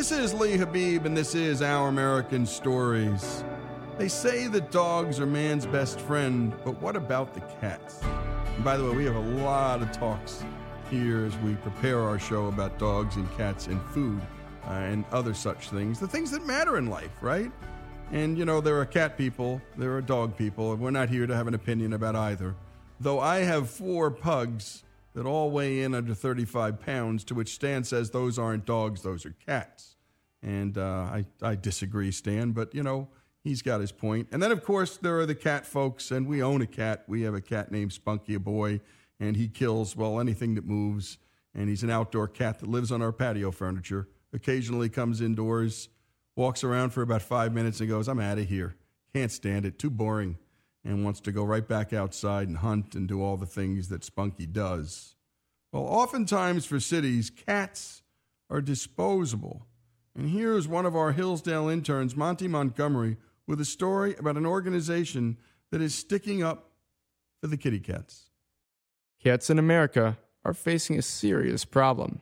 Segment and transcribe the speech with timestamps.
[0.00, 3.44] This is Lee Habib, and this is Our American Stories.
[3.98, 8.02] They say that dogs are man's best friend, but what about the cats?
[8.02, 10.42] And by the way, we have a lot of talks
[10.88, 14.22] here as we prepare our show about dogs and cats and food
[14.68, 16.00] uh, and other such things.
[16.00, 17.52] The things that matter in life, right?
[18.10, 21.26] And you know, there are cat people, there are dog people, and we're not here
[21.26, 22.54] to have an opinion about either.
[23.00, 24.82] Though I have four pugs
[25.12, 29.26] that all weigh in under 35 pounds, to which Stan says those aren't dogs, those
[29.26, 29.96] are cats.
[30.42, 33.08] And uh, I, I disagree, Stan, but you know,
[33.44, 34.28] he's got his point.
[34.32, 37.04] And then, of course, there are the cat folks, and we own a cat.
[37.06, 38.80] We have a cat named Spunky, a boy,
[39.18, 41.18] and he kills, well, anything that moves.
[41.54, 45.88] And he's an outdoor cat that lives on our patio furniture, occasionally comes indoors,
[46.36, 48.76] walks around for about five minutes, and goes, I'm out of here.
[49.12, 50.38] Can't stand it, too boring,
[50.84, 54.04] and wants to go right back outside and hunt and do all the things that
[54.04, 55.16] Spunky does.
[55.72, 58.02] Well, oftentimes for cities, cats
[58.48, 59.66] are disposable.
[60.20, 65.38] And here's one of our Hillsdale interns, Monty Montgomery, with a story about an organization
[65.70, 66.72] that is sticking up
[67.40, 68.28] for the kitty cats.
[69.24, 72.20] Cats in America are facing a serious problem.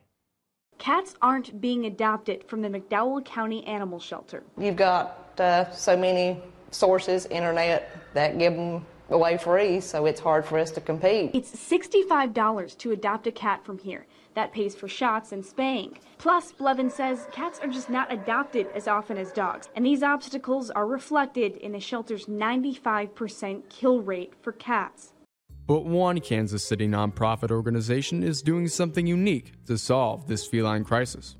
[0.79, 4.45] Cats aren't being adopted from the McDowell County Animal Shelter.
[4.57, 10.45] You've got uh, so many sources, internet, that give them away free, so it's hard
[10.45, 11.33] for us to compete.
[11.35, 14.07] It's $65 to adopt a cat from here.
[14.39, 15.99] That pays for shots and spaying.
[16.19, 20.71] Plus, Blevin says cats are just not adopted as often as dogs, and these obstacles
[20.71, 25.13] are reflected in the shelter's 95% kill rate for cats.
[25.67, 31.35] But one Kansas City nonprofit organization is doing something unique to solve this feline crisis.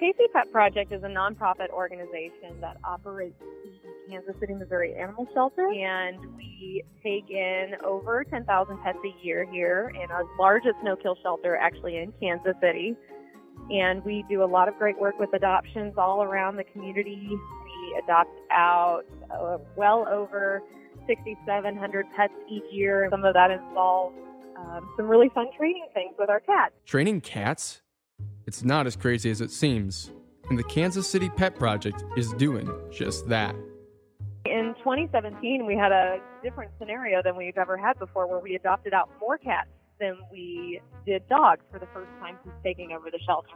[0.00, 5.68] KC Pet Project is a nonprofit organization that operates the Kansas City, Missouri Animal Shelter,
[5.68, 11.56] and we take in over 10,000 pets a year here in our largest no-kill shelter
[11.56, 12.94] actually in Kansas City.
[13.70, 17.28] And we do a lot of great work with adoptions all around the community.
[17.30, 20.62] We adopt out uh, well over
[21.08, 23.08] 6,700 pets each year.
[23.10, 24.14] Some of that involves
[24.56, 26.74] um, some really fun training things with our cats.
[26.86, 27.82] Training cats?
[28.48, 30.10] It's not as crazy as it seems,
[30.48, 33.54] and the Kansas City Pet Project is doing just that.
[34.46, 38.94] In 2017, we had a different scenario than we've ever had before where we adopted
[38.94, 39.68] out more cats
[40.00, 43.50] than we did dogs for the first time since taking over the shelter.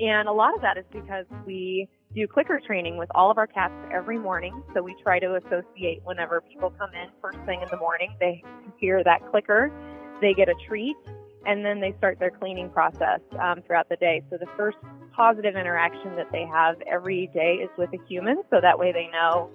[0.00, 3.46] And a lot of that is because we do clicker training with all of our
[3.46, 4.62] cats every morning.
[4.74, 8.44] So we try to associate whenever people come in first thing in the morning, they
[8.76, 9.72] hear that clicker,
[10.20, 10.96] they get a treat,
[11.46, 14.22] and then they start their cleaning process um, throughout the day.
[14.30, 14.78] So the first
[15.14, 19.08] positive interaction that they have every day is with a human, so that way they
[19.12, 19.50] know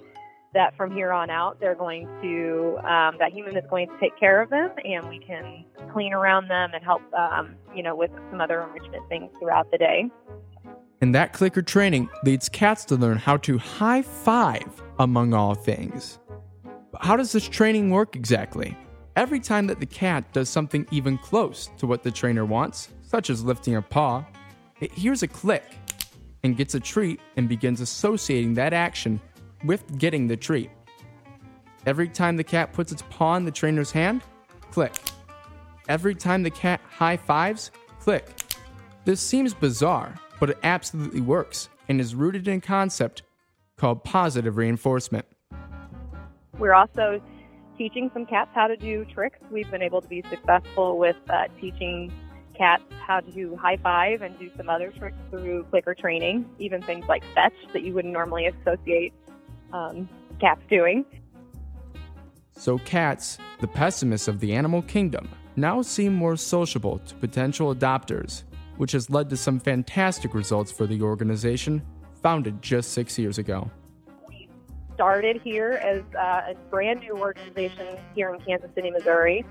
[0.54, 4.18] that from here on out they're going to um, that human is going to take
[4.18, 8.10] care of them, and we can clean around them and help um, you know with
[8.30, 10.10] some other enrichment things throughout the day.
[11.00, 16.20] And that clicker training leads cats to learn how to high five among all things.
[16.92, 18.76] But how does this training work exactly?
[19.14, 23.28] Every time that the cat does something even close to what the trainer wants, such
[23.28, 24.24] as lifting a paw,
[24.80, 25.64] it hears a click
[26.42, 29.20] and gets a treat and begins associating that action
[29.64, 30.70] with getting the treat.
[31.84, 34.22] Every time the cat puts its paw in the trainer's hand,
[34.70, 34.94] click.
[35.88, 38.26] Every time the cat high fives, click.
[39.04, 43.24] This seems bizarre, but it absolutely works and is rooted in a concept
[43.76, 45.26] called positive reinforcement.
[46.58, 47.20] We're also
[47.76, 49.38] teaching some cats how to do tricks.
[49.50, 52.12] We've been able to be successful with uh, teaching
[52.56, 56.82] cats how to do high five and do some other tricks through clicker training, even
[56.82, 59.12] things like fetch that you wouldn't normally associate
[59.72, 60.08] um,
[60.40, 61.04] cats doing.
[62.54, 68.44] So, cats, the pessimists of the animal kingdom, now seem more sociable to potential adopters,
[68.76, 71.82] which has led to some fantastic results for the organization,
[72.22, 73.70] founded just six years ago
[74.94, 79.44] started here as uh, a brand new organization here in Kansas City, Missouri.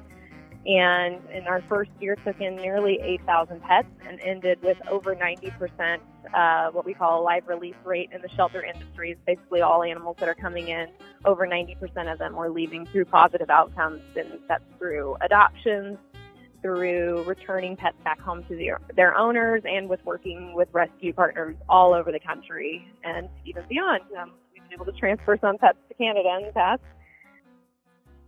[0.66, 6.00] And in our first year, took in nearly 8,000 pets and ended with over 90%
[6.33, 9.12] uh, what we call a live release rate in the shelter industry.
[9.12, 10.88] It's basically all animals that are coming in,
[11.25, 15.98] over 90% of them are leaving through positive outcomes, and that's through adoptions,
[16.62, 21.56] through returning pets back home to their, their owners, and with working with rescue partners
[21.68, 24.04] all over the country and even beyond.
[24.18, 24.31] Um,
[24.73, 26.81] able to transfer some pets to Canada in the past.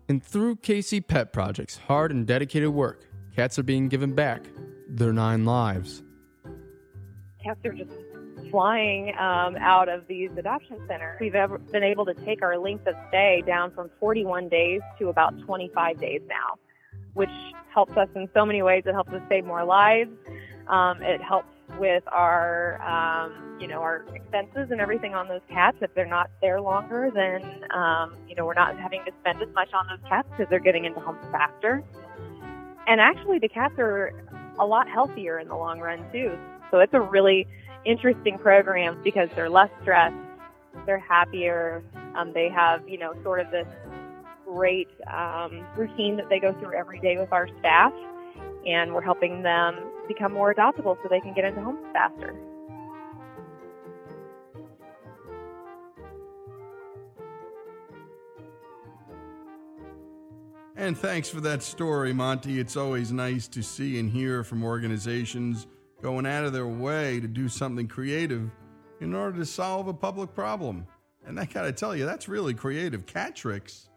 [0.09, 3.05] And through KC Pet Project's hard and dedicated work,
[3.35, 4.45] cats are being given back
[4.87, 6.03] their nine lives.
[7.43, 7.91] Cats are just
[8.51, 11.17] flying um, out of these adoption centers.
[11.19, 15.09] We've ever been able to take our length of stay down from 41 days to
[15.09, 16.59] about 25 days now,
[17.13, 17.29] which
[17.73, 18.83] helps us in so many ways.
[18.85, 20.11] It helps us save more lives.
[20.67, 25.77] Um, it helps with our, um, you know, our expenses and everything on those cats.
[25.81, 29.49] If they're not there longer, then, um, you know, we're not having to spend as
[29.53, 31.83] much on those cats because they're getting into homes faster.
[32.87, 34.13] And actually, the cats are
[34.59, 36.37] a lot healthier in the long run too.
[36.71, 37.47] So it's a really
[37.85, 40.15] interesting program because they're less stressed,
[40.85, 41.83] they're happier,
[42.15, 43.67] um, they have, you know, sort of this
[44.45, 47.93] great um, routine that they go through every day with our staff,
[48.65, 49.75] and we're helping them
[50.07, 52.35] become more adoptable so they can get into homes faster.
[60.75, 62.59] And thanks for that story, Monty.
[62.59, 65.67] It's always nice to see and hear from organizations
[66.01, 68.49] going out of their way to do something creative
[68.99, 70.85] in order to solve a public problem.
[71.25, 73.05] And I gotta tell you, that's really creative.
[73.05, 73.87] Cat tricks.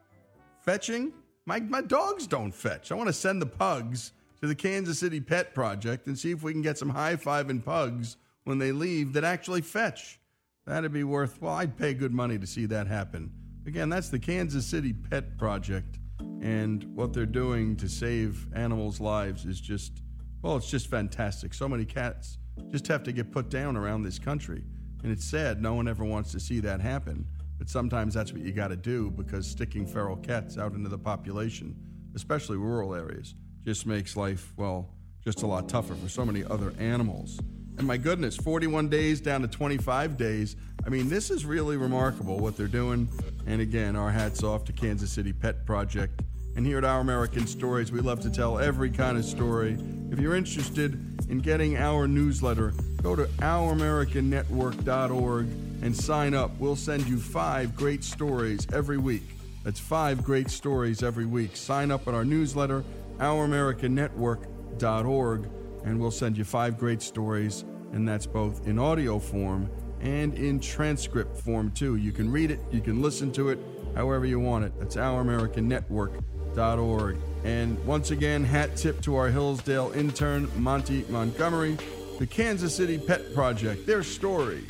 [0.61, 1.13] Fetching?
[1.45, 2.93] My, my dogs don't fetch.
[2.93, 6.53] I wanna send the pugs to the Kansas City Pet Project and see if we
[6.53, 10.21] can get some high fiving pugs when they leave that actually fetch.
[10.67, 13.33] That'd be worth, well, I'd pay good money to see that happen.
[13.67, 15.99] Again, that's the Kansas City Pet Project.
[16.41, 20.03] And what they're doing to save animals' lives is just,
[20.43, 21.55] well, it's just fantastic.
[21.55, 22.39] So many cats
[22.71, 24.63] just have to get put down around this country.
[25.03, 27.27] And it's sad, no one ever wants to see that happen.
[27.59, 30.99] But sometimes that's what you got to do because sticking feral cats out into the
[30.99, 31.77] population,
[32.15, 33.35] especially rural areas,
[33.67, 34.89] just makes life, well,
[35.25, 37.41] just a lot tougher for so many other animals.
[37.79, 40.55] And my goodness, 41 days down to 25 days.
[40.87, 43.09] I mean, this is really remarkable what they're doing.
[43.45, 46.23] And again, our hats off to Kansas City Pet Project.
[46.55, 49.77] And here at Our American Stories, we love to tell every kind of story.
[50.13, 50.93] If you're interested
[51.29, 52.73] in getting our newsletter,
[53.03, 55.47] go to ouramericannetwork.org
[55.83, 56.53] and sign up.
[56.61, 59.29] We'll send you five great stories every week.
[59.65, 61.57] That's five great stories every week.
[61.57, 62.85] Sign up on our newsletter,
[63.19, 65.49] ouramericannetwork.org,
[65.85, 69.71] and we'll send you five great stories, and that's both in audio form
[70.01, 71.97] and in transcript form too.
[71.97, 73.59] You can read it, you can listen to it,
[73.95, 74.73] however you want it.
[74.79, 77.17] That's ouramericannetwork.org.
[77.45, 81.77] And once again, hat tip to our Hillsdale intern, Monty Montgomery,
[82.19, 84.65] the Kansas City Pet Project, their story,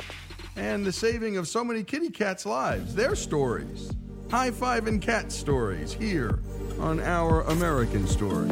[0.55, 3.91] and the saving of so many kitty cats' lives, their stories.
[4.29, 6.39] High five and cat stories here
[6.79, 8.49] on Our American Story.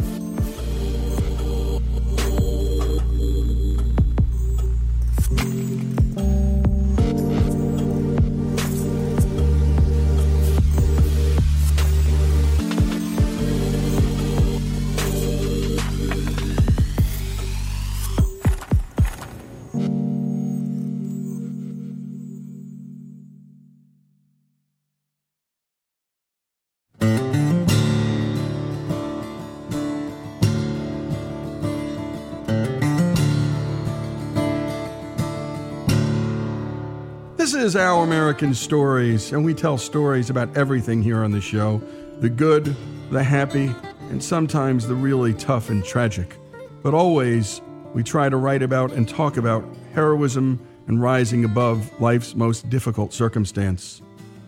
[37.55, 41.81] Is Our American Stories, and we tell stories about everything here on the show
[42.19, 42.75] the good,
[43.11, 43.73] the happy,
[44.09, 46.37] and sometimes the really tough and tragic.
[46.83, 47.61] But always,
[47.93, 49.63] we try to write about and talk about
[49.93, 54.01] heroism and rising above life's most difficult circumstance.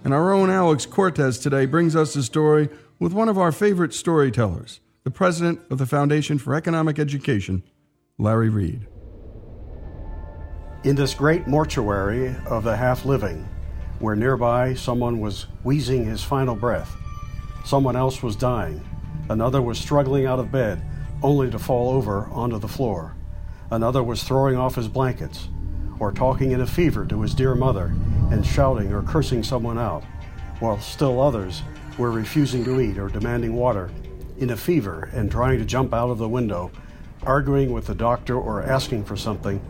[0.03, 2.69] And our own Alex Cortez today brings us a story
[2.99, 7.63] with one of our favorite storytellers, the president of the Foundation for Economic Education,
[8.17, 8.87] Larry Reed.
[10.87, 13.45] In this great mortuary of the half living,
[13.99, 16.95] where nearby someone was wheezing his final breath,
[17.65, 18.81] someone else was dying,
[19.29, 20.81] another was struggling out of bed
[21.21, 23.17] only to fall over onto the floor,
[23.69, 25.49] another was throwing off his blankets,
[25.99, 27.93] or talking in a fever to his dear mother
[28.31, 30.05] and shouting or cursing someone out,
[30.61, 31.63] while still others
[31.97, 33.91] were refusing to eat or demanding water
[34.37, 36.71] in a fever and trying to jump out of the window,
[37.27, 39.61] arguing with the doctor or asking for something,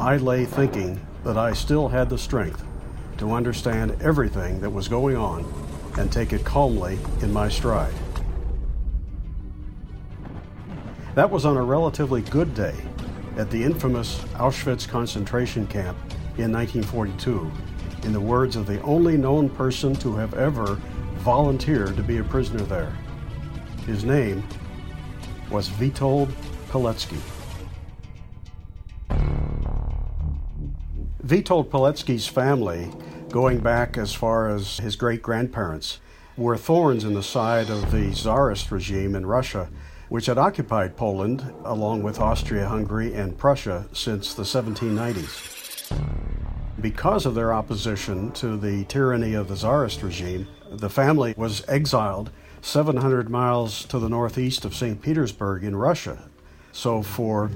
[0.00, 2.64] I lay thinking that I still had the strength
[3.18, 5.44] to understand everything that was going on
[5.96, 7.94] and take it calmly in my stride.
[11.14, 12.74] That was on a relatively good day
[13.36, 15.96] at the infamous Auschwitz concentration camp
[16.36, 17.48] in 1942,
[18.02, 20.80] in the words of the only known person to have ever
[21.18, 22.92] volunteered to be a prisoner there.
[23.86, 24.42] His name
[25.48, 26.32] was Witold
[26.74, 27.20] Pilecki.
[31.24, 32.90] Witold Pilecki's family,
[33.30, 36.00] going back as far as his great grandparents,
[36.36, 39.70] were thorns in the side of the Tsarist regime in Russia,
[40.08, 45.92] which had occupied Poland along with Austria Hungary and Prussia since the 1790s.
[46.80, 52.32] Because of their opposition to the tyranny of the Tsarist regime, the family was exiled
[52.62, 55.00] 700 miles to the northeast of St.
[55.00, 56.30] Petersburg in Russia.
[56.74, 57.52] So, for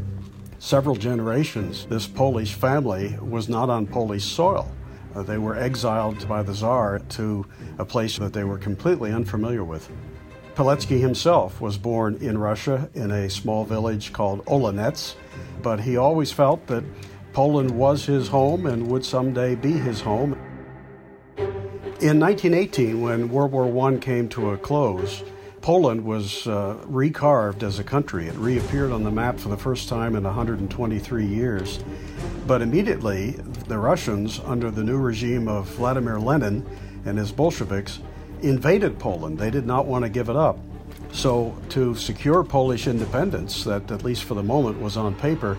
[0.60, 4.70] several generations, this Polish family was not on Polish soil.
[5.12, 7.44] Uh, they were exiled by the Tsar to
[7.78, 9.90] a place that they were completely unfamiliar with.
[10.54, 15.16] Pilecki himself was born in Russia in a small village called Olenets,
[15.62, 16.84] but he always felt that
[17.32, 20.38] Poland was his home and would someday be his home.
[22.00, 25.25] In 1918, when World War I came to a close,
[25.68, 28.26] Poland was uh, recarved as a country.
[28.26, 31.78] It reappeared on the map for the first time in 123 years.
[32.46, 33.32] But immediately,
[33.66, 36.64] the Russians, under the new regime of Vladimir Lenin
[37.04, 37.98] and his Bolsheviks,
[38.40, 39.38] invaded Poland.
[39.38, 40.58] They did not want to give it up.
[41.12, 45.58] So, to secure Polish independence, that at least for the moment was on paper,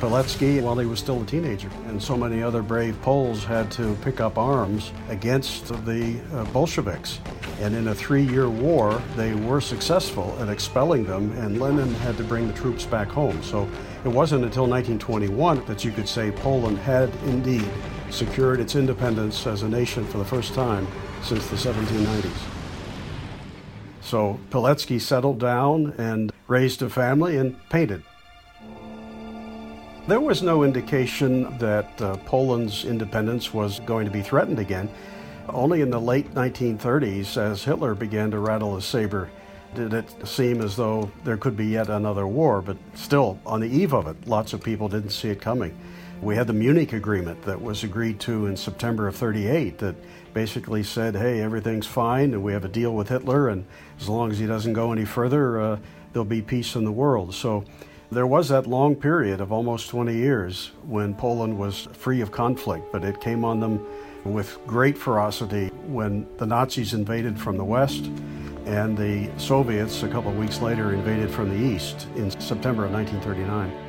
[0.00, 1.68] Pilecki while he was still a teenager.
[1.88, 7.20] And so many other brave Poles had to pick up arms against the uh, Bolsheviks.
[7.60, 12.16] And in a three year war, they were successful at expelling them, and Lenin had
[12.18, 13.42] to bring the troops back home.
[13.42, 13.68] So
[14.04, 17.68] it wasn't until 1921 that you could say Poland had indeed
[18.10, 20.86] secured its independence as a nation for the first time
[21.22, 22.30] since the 1790s.
[24.00, 28.02] So Pilecki settled down and raised a family and painted.
[30.06, 34.88] There was no indication that uh, Poland's independence was going to be threatened again.
[35.48, 39.30] Only in the late 1930s, as Hitler began to rattle his saber,
[39.74, 42.62] did it seem as though there could be yet another war.
[42.62, 45.76] But still, on the eve of it, lots of people didn't see it coming.
[46.20, 49.94] We had the Munich Agreement that was agreed to in September of 38 that
[50.32, 53.66] basically said, hey, everything's fine and we have a deal with Hitler, and
[54.00, 55.78] as long as he doesn't go any further, uh,
[56.12, 57.34] there'll be peace in the world.
[57.34, 57.64] So
[58.10, 62.90] there was that long period of almost 20 years when Poland was free of conflict,
[62.92, 63.86] but it came on them
[64.26, 68.10] with great ferocity when the Nazis invaded from the west
[68.66, 72.92] and the Soviets a couple of weeks later invaded from the east in September of
[72.92, 73.86] 1939.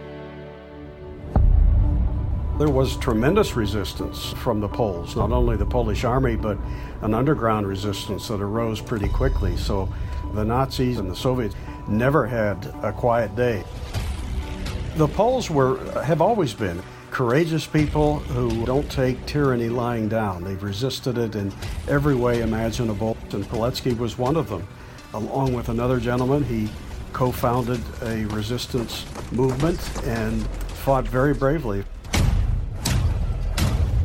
[2.60, 6.58] There was tremendous resistance from the Poles, not only the Polish army, but
[7.02, 9.56] an underground resistance that arose pretty quickly.
[9.58, 9.88] So
[10.34, 11.56] the Nazis and the Soviets
[11.88, 13.64] never had a quiet day.
[14.96, 20.44] The Poles were have always been courageous people who don't take tyranny lying down.
[20.44, 21.52] They've resisted it in
[21.88, 24.68] every way imaginable, and Pilecki was one of them.
[25.14, 26.70] Along with another gentleman, he
[27.14, 30.46] co-founded a resistance movement and
[30.86, 31.84] fought very bravely.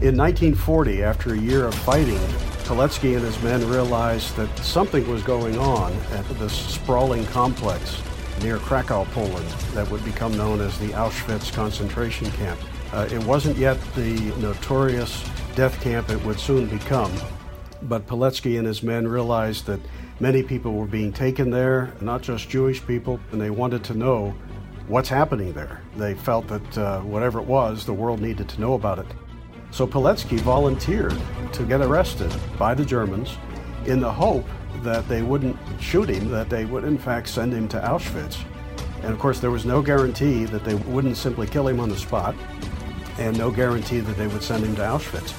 [0.01, 2.19] In 1940, after a year of fighting,
[2.65, 8.01] Pilecki and his men realized that something was going on at this sprawling complex
[8.43, 12.59] near Krakow, Poland, that would become known as the Auschwitz concentration camp.
[12.93, 17.11] Uh, it wasn't yet the notorious death camp it would soon become,
[17.83, 19.81] but Pilecki and his men realized that
[20.21, 24.35] many people were being taken there, not just Jewish people, and they wanted to know
[24.89, 25.81] what's happening there.
[25.97, 29.07] They felt that uh, whatever it was, the world needed to know about it.
[29.71, 31.17] So Pilecki volunteered
[31.53, 33.39] to get arrested by the Germans
[33.87, 34.47] in the hope
[34.83, 38.45] that they wouldn't shoot him, that they would in fact send him to Auschwitz.
[39.03, 41.97] And of course, there was no guarantee that they wouldn't simply kill him on the
[41.97, 42.35] spot,
[43.19, 45.35] and no guarantee that they would send him to Auschwitz.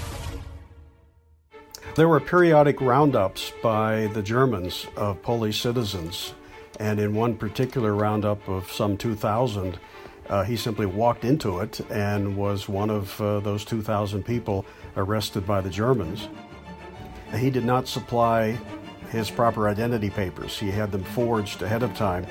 [1.95, 6.33] There were periodic roundups by the Germans of Polish citizens,
[6.79, 9.77] and in one particular roundup of some 2,000,
[10.29, 14.65] uh, he simply walked into it and was one of uh, those 2,000 people
[14.97, 16.29] arrested by the Germans.
[17.37, 18.59] He did not supply
[19.11, 20.57] his proper identity papers.
[20.57, 22.25] He had them forged ahead of time,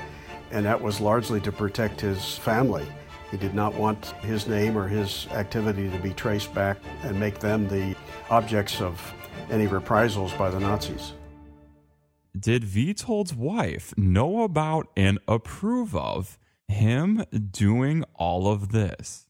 [0.51, 2.85] and that was largely to protect his family.
[3.33, 7.39] He did not want his name or his activity to be traced back and make
[7.39, 7.95] them the
[8.29, 9.11] objects of
[9.49, 11.13] any reprisals by the Nazis.
[12.39, 16.37] Did Witold's wife know about and approve of
[16.67, 19.25] him doing all of this?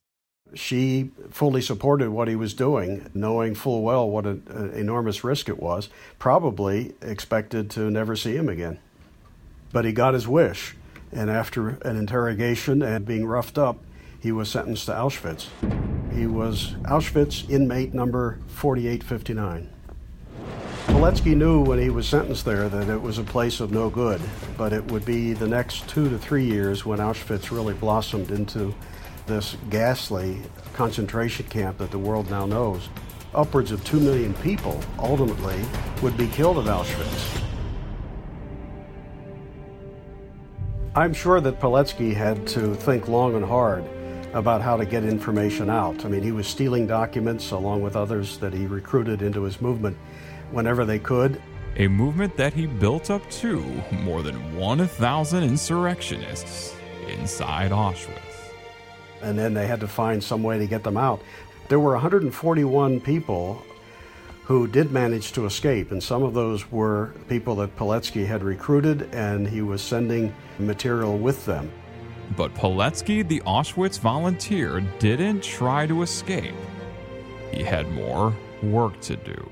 [0.54, 5.48] she fully supported what he was doing, knowing full well what an, an, enormous risk
[5.48, 8.78] it was, probably expected to never see him again.
[9.72, 10.76] But he got his wish,
[11.12, 13.80] and after an interrogation and being roughed up,
[14.24, 15.48] he was sentenced to Auschwitz.
[16.16, 19.70] He was Auschwitz inmate number 4859.
[20.88, 24.22] Pilecki knew when he was sentenced there that it was a place of no good,
[24.58, 28.74] but it would be the next two to three years when Auschwitz really blossomed into
[29.28, 30.38] this ghastly
[30.74, 32.88] concentration camp that the world now knows.
[33.36, 35.60] Upwards of 2 million people ultimately
[36.02, 37.42] would be killed at Auschwitz.
[40.96, 43.84] I'm sure that Pilecki had to think long and hard
[44.34, 46.06] about how to get information out.
[46.06, 49.96] I mean, he was stealing documents along with others that he recruited into his movement
[50.52, 51.42] whenever they could.
[51.78, 53.62] A movement that he built up to
[53.92, 56.76] more than 1,000 insurrectionists
[57.08, 58.20] inside Auschwitz.
[59.22, 61.22] and then they had to find some way to get them out.
[61.70, 63.64] There were 141 people
[64.44, 69.10] who did manage to escape, and some of those were people that Pilecki had recruited,
[69.14, 71.72] and he was sending material with them.
[72.36, 76.56] But Pilecki, the Auschwitz volunteer, didn't try to escape.
[77.52, 79.50] He had more work to do.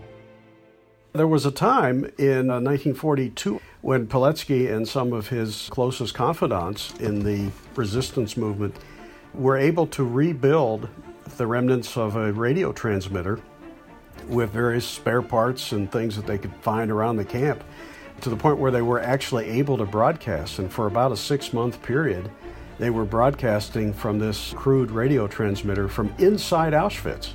[1.13, 6.93] There was a time in 1942 uh, when Pilecki and some of his closest confidants
[6.99, 8.75] in the resistance movement
[9.33, 10.87] were able to rebuild
[11.37, 13.41] the remnants of a radio transmitter
[14.27, 17.63] with various spare parts and things that they could find around the camp
[18.21, 20.59] to the point where they were actually able to broadcast.
[20.59, 22.31] And for about a six month period,
[22.81, 27.33] they were broadcasting from this crude radio transmitter from inside Auschwitz.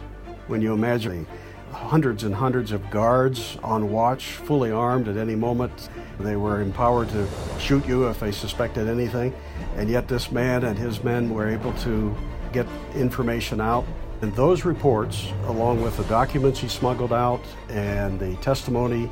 [0.48, 1.24] When you imagine
[1.70, 5.88] hundreds and hundreds of guards on watch, fully armed at any moment,
[6.18, 7.28] they were empowered to
[7.60, 9.32] shoot you if they suspected anything.
[9.76, 12.12] And yet, this man and his men were able to
[12.52, 13.84] get information out
[14.22, 19.08] and those reports, along with the documents he smuggled out and the testimony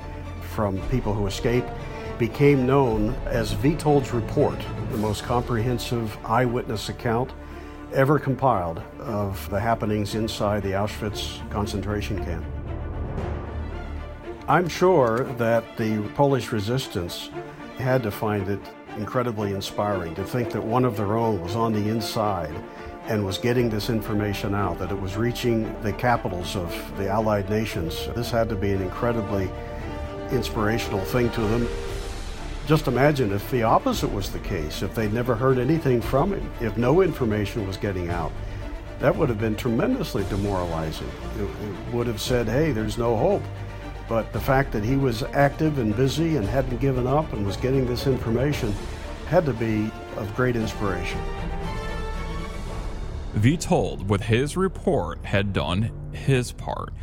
[0.52, 1.68] from people who escaped,
[2.18, 4.58] became known as Witold's Report,
[4.90, 7.32] the most comprehensive eyewitness account
[7.92, 12.44] ever compiled of the happenings inside the Auschwitz concentration camp.
[14.48, 17.30] I'm sure that the Polish resistance
[17.78, 18.60] had to find it
[18.96, 22.54] incredibly inspiring to think that one of their own was on the inside
[23.06, 27.50] and was getting this information out, that it was reaching the capitals of the Allied
[27.50, 28.08] nations.
[28.14, 29.50] This had to be an incredibly
[30.30, 31.68] inspirational thing to them.
[32.66, 36.50] Just imagine if the opposite was the case, if they'd never heard anything from him,
[36.62, 38.32] if no information was getting out.
[39.00, 41.10] That would have been tremendously demoralizing.
[41.38, 43.42] It, it would have said, hey, there's no hope.
[44.08, 47.58] But the fact that he was active and busy and hadn't given up and was
[47.58, 48.72] getting this information
[49.26, 51.20] had to be of great inspiration.
[53.34, 56.94] Witold, with his report, had done his part.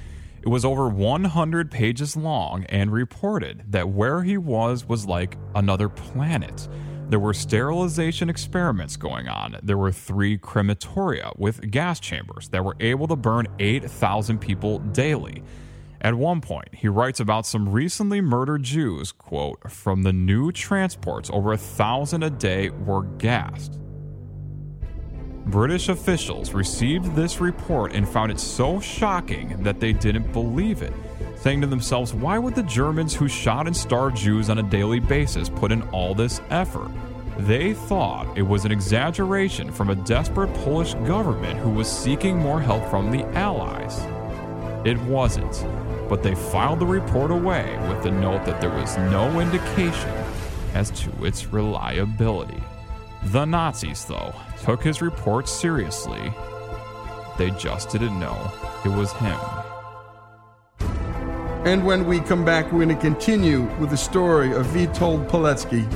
[0.41, 5.87] It was over 100 pages long and reported that where he was was like another
[5.87, 6.67] planet.
[7.09, 9.57] There were sterilization experiments going on.
[9.61, 15.43] There were three crematoria with gas chambers that were able to burn 8,000 people daily.
[16.01, 21.29] At one point, he writes about some recently murdered Jews, quote, from the new transports,
[21.31, 23.77] over a thousand a day were gassed.
[25.45, 30.93] British officials received this report and found it so shocking that they didn't believe it,
[31.37, 34.99] saying to themselves, why would the Germans who shot and starved Jews on a daily
[34.99, 36.91] basis put in all this effort?
[37.39, 42.61] They thought it was an exaggeration from a desperate Polish government who was seeking more
[42.61, 43.99] help from the Allies.
[44.85, 45.65] It wasn't,
[46.07, 50.11] but they filed the report away with the note that there was no indication
[50.75, 52.61] as to its reliability.
[53.25, 56.33] The Nazis, though, took his report seriously.
[57.37, 58.51] They just didn't know
[58.83, 59.39] it was him.
[61.65, 65.87] And when we come back, we're going to continue with the story of Witold Pilecki.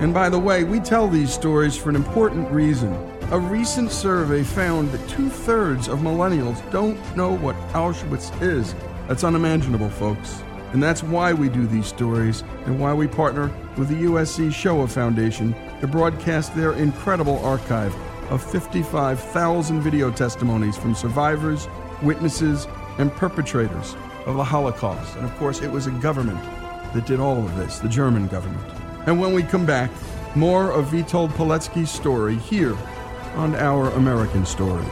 [0.00, 2.92] And by the way, we tell these stories for an important reason.
[3.32, 8.74] A recent survey found that two thirds of millennials don't know what Auschwitz is.
[9.08, 10.42] That's unimaginable, folks.
[10.72, 14.88] And that's why we do these stories and why we partner with the USC Shoah
[14.88, 17.94] Foundation to broadcast their incredible archive
[18.30, 21.68] of 55,000 video testimonies from survivors,
[22.02, 22.66] witnesses,
[22.98, 25.16] and perpetrators of the Holocaust.
[25.16, 26.42] And of course, it was a government
[26.92, 28.66] that did all of this, the German government.
[29.06, 29.90] And when we come back,
[30.34, 32.76] more of Witold Pilecki's story here
[33.36, 34.86] on Our American Stories.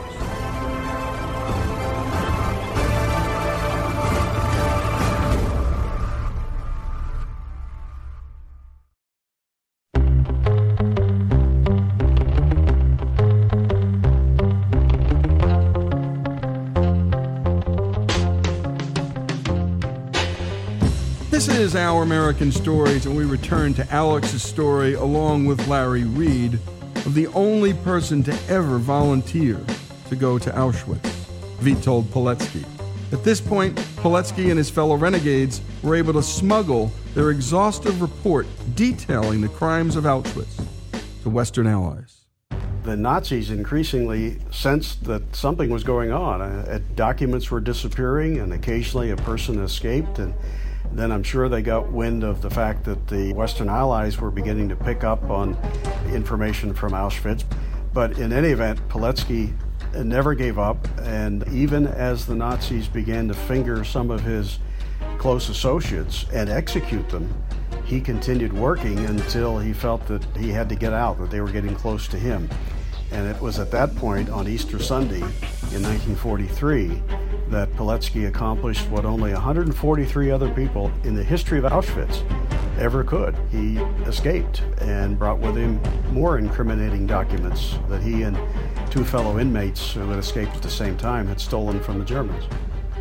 [21.87, 26.55] Our American Stories, and we return to Alex's story along with Larry Reed
[27.05, 29.65] of the only person to ever volunteer
[30.09, 31.09] to go to Auschwitz,
[31.61, 32.65] Witold Pilecki.
[33.13, 38.49] At this point, Pilecki and his fellow renegades were able to smuggle their exhaustive report
[38.75, 40.61] detailing the crimes of Auschwitz
[41.23, 42.25] to Western allies.
[42.83, 46.43] The Nazis increasingly sensed that something was going on.
[46.43, 50.35] Uh, documents were disappearing, and occasionally a person escaped, and
[50.93, 54.69] then I'm sure they got wind of the fact that the Western Allies were beginning
[54.69, 55.57] to pick up on
[56.13, 57.45] information from Auschwitz.
[57.93, 59.55] But in any event, Pilecki
[59.95, 64.59] never gave up, and even as the Nazis began to finger some of his
[65.19, 67.33] close associates and execute them,
[67.85, 71.51] he continued working until he felt that he had to get out, that they were
[71.51, 72.49] getting close to him.
[73.13, 77.03] And it was at that point on Easter Sunday in 1943
[77.49, 82.23] that Pilecki accomplished what only 143 other people in the history of Auschwitz
[82.79, 83.35] ever could.
[83.51, 85.81] He escaped and brought with him
[86.13, 88.39] more incriminating documents that he and
[88.91, 92.45] two fellow inmates who had escaped at the same time had stolen from the Germans.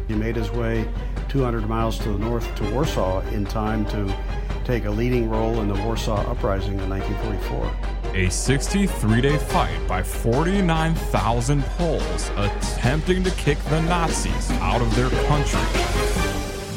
[0.07, 0.87] He made his way
[1.29, 4.15] 200 miles to the north to Warsaw in time to
[4.63, 7.94] take a leading role in the Warsaw Uprising in 1944.
[8.15, 15.09] A 63 day fight by 49,000 Poles attempting to kick the Nazis out of their
[15.27, 15.59] country.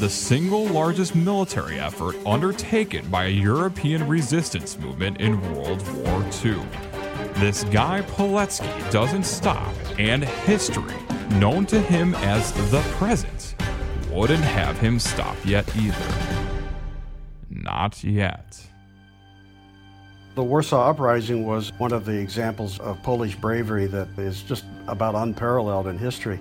[0.01, 6.61] The single largest military effort undertaken by a European resistance movement in World War II.
[7.35, 10.97] This guy Pilecki doesn't stop, and history,
[11.37, 13.55] known to him as the present,
[14.11, 16.15] wouldn't have him stop yet either.
[17.49, 18.68] Not yet.
[20.39, 25.17] The Warsaw Uprising was one of the examples of Polish bravery that is just about
[25.17, 26.39] unparalleled in history.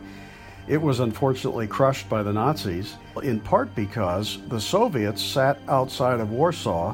[0.68, 6.30] It was unfortunately crushed by the Nazis, in part because the Soviets sat outside of
[6.30, 6.94] Warsaw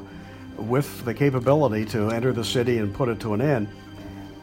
[0.56, 3.68] with the capability to enter the city and put it to an end.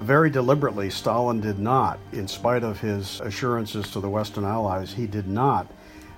[0.00, 5.06] Very deliberately, Stalin did not, in spite of his assurances to the Western Allies, he
[5.06, 5.66] did not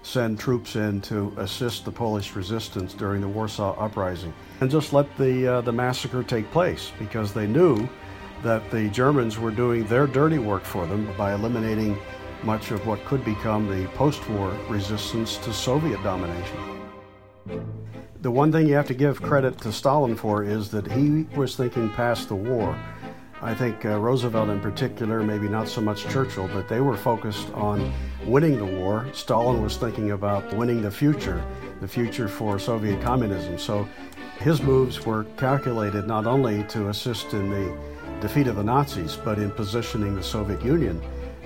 [0.03, 5.17] send troops in to assist the Polish resistance during the Warsaw Uprising and just let
[5.17, 7.89] the, uh, the massacre take place because they knew
[8.43, 11.97] that the Germans were doing their dirty work for them by eliminating
[12.43, 16.59] much of what could become the post war resistance to Soviet domination.
[18.21, 21.57] The one thing you have to give credit to Stalin for is that he was
[21.57, 22.77] thinking past the war.
[23.41, 27.51] I think uh, Roosevelt, in particular, maybe not so much Churchill, but they were focused
[27.55, 27.93] on
[28.27, 29.07] winning the war.
[29.13, 31.45] Stalin was thinking about winning the future,
[31.81, 33.59] the future for Soviet communism.
[33.59, 33.89] So
[34.39, 37.77] his moves were calculated not only to assist in the
[38.21, 41.01] defeat of the Nazis, but in positioning the Soviet Union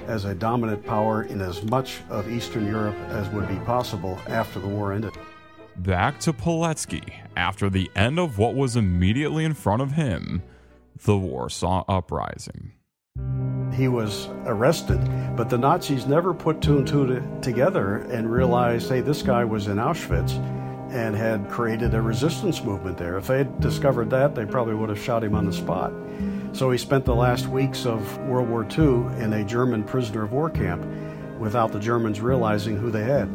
[0.07, 4.61] as a dominant power in as much of Eastern Europe as would be possible after
[4.61, 5.13] the war ended.
[5.77, 10.43] Back to Pilecki after the end of what was immediately in front of him
[11.05, 12.73] the Warsaw Uprising.
[13.77, 14.99] He was arrested,
[15.37, 19.45] but the Nazis never put two and two to, together and realized, hey, this guy
[19.45, 20.39] was in Auschwitz
[20.91, 23.19] and had created a resistance movement there.
[23.19, 25.93] If they had discovered that, they probably would have shot him on the spot.
[26.53, 30.33] So he spent the last weeks of World War II in a German prisoner of
[30.33, 30.83] war camp
[31.39, 33.29] without the Germans realizing who they had.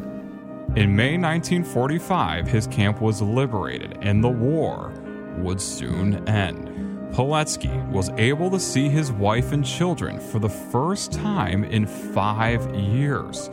[0.74, 4.92] In May 1945, his camp was liberated and the war
[5.38, 6.71] would soon end.
[7.12, 12.74] Pilecki was able to see his wife and children for the first time in five
[12.74, 13.50] years.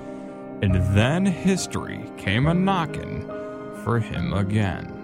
[0.61, 3.27] And then history came a knocking
[3.83, 4.95] for him again.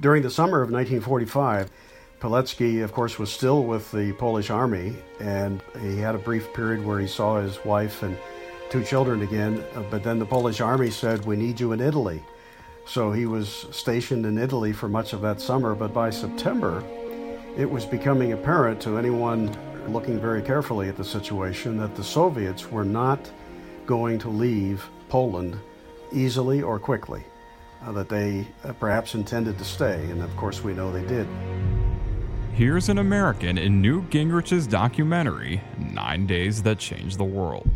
[0.00, 1.70] During the summer of 1945,
[2.20, 6.84] Pilecki, of course, was still with the Polish army, and he had a brief period
[6.84, 8.16] where he saw his wife and
[8.70, 9.64] two children again.
[9.88, 12.24] But then the Polish army said, We need you in Italy.
[12.88, 16.82] So he was stationed in Italy for much of that summer, but by September,
[17.54, 19.54] it was becoming apparent to anyone
[19.92, 23.30] looking very carefully at the situation that the Soviets were not
[23.84, 25.58] going to leave Poland
[26.12, 27.22] easily or quickly,
[27.84, 31.28] uh, that they uh, perhaps intended to stay, and of course we know they did.
[32.54, 37.68] Here's an American in Newt Gingrich's documentary, Nine Days That Changed the World.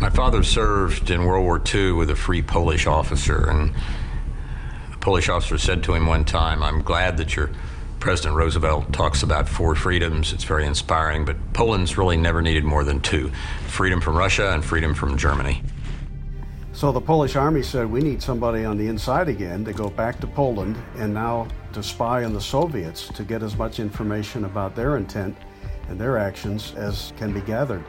[0.00, 3.74] My father served in World War II with a free Polish officer, and
[4.92, 7.50] the Polish officer said to him one time, I'm glad that your
[7.98, 10.32] President Roosevelt talks about four freedoms.
[10.32, 13.32] It's very inspiring, but Poland's really never needed more than two
[13.66, 15.62] freedom from Russia and freedom from Germany.
[16.72, 20.20] So the Polish army said, We need somebody on the inside again to go back
[20.20, 24.76] to Poland and now to spy on the Soviets to get as much information about
[24.76, 25.36] their intent
[25.88, 27.84] and their actions as can be gathered.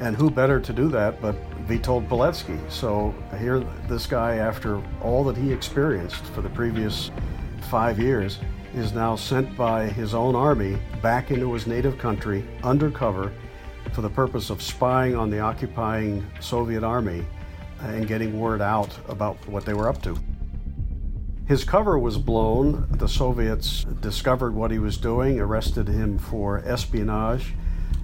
[0.00, 1.36] And who better to do that but
[1.68, 2.58] Witold Pilecki?
[2.70, 7.10] So here, this guy, after all that he experienced for the previous
[7.70, 8.38] five years,
[8.74, 13.30] is now sent by his own army back into his native country undercover
[13.92, 17.26] for the purpose of spying on the occupying Soviet army
[17.80, 20.16] and getting word out about what they were up to.
[21.46, 22.86] His cover was blown.
[22.92, 27.54] The Soviets discovered what he was doing, arrested him for espionage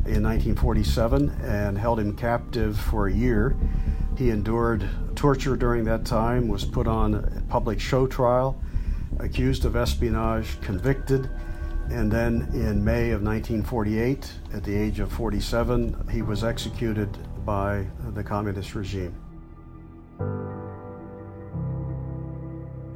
[0.07, 3.57] in 1947 and held him captive for a year.
[4.17, 8.61] He endured torture during that time, was put on a public show trial,
[9.19, 11.29] accused of espionage, convicted,
[11.91, 17.87] and then in May of 1948, at the age of 47, he was executed by
[18.15, 19.15] the communist regime.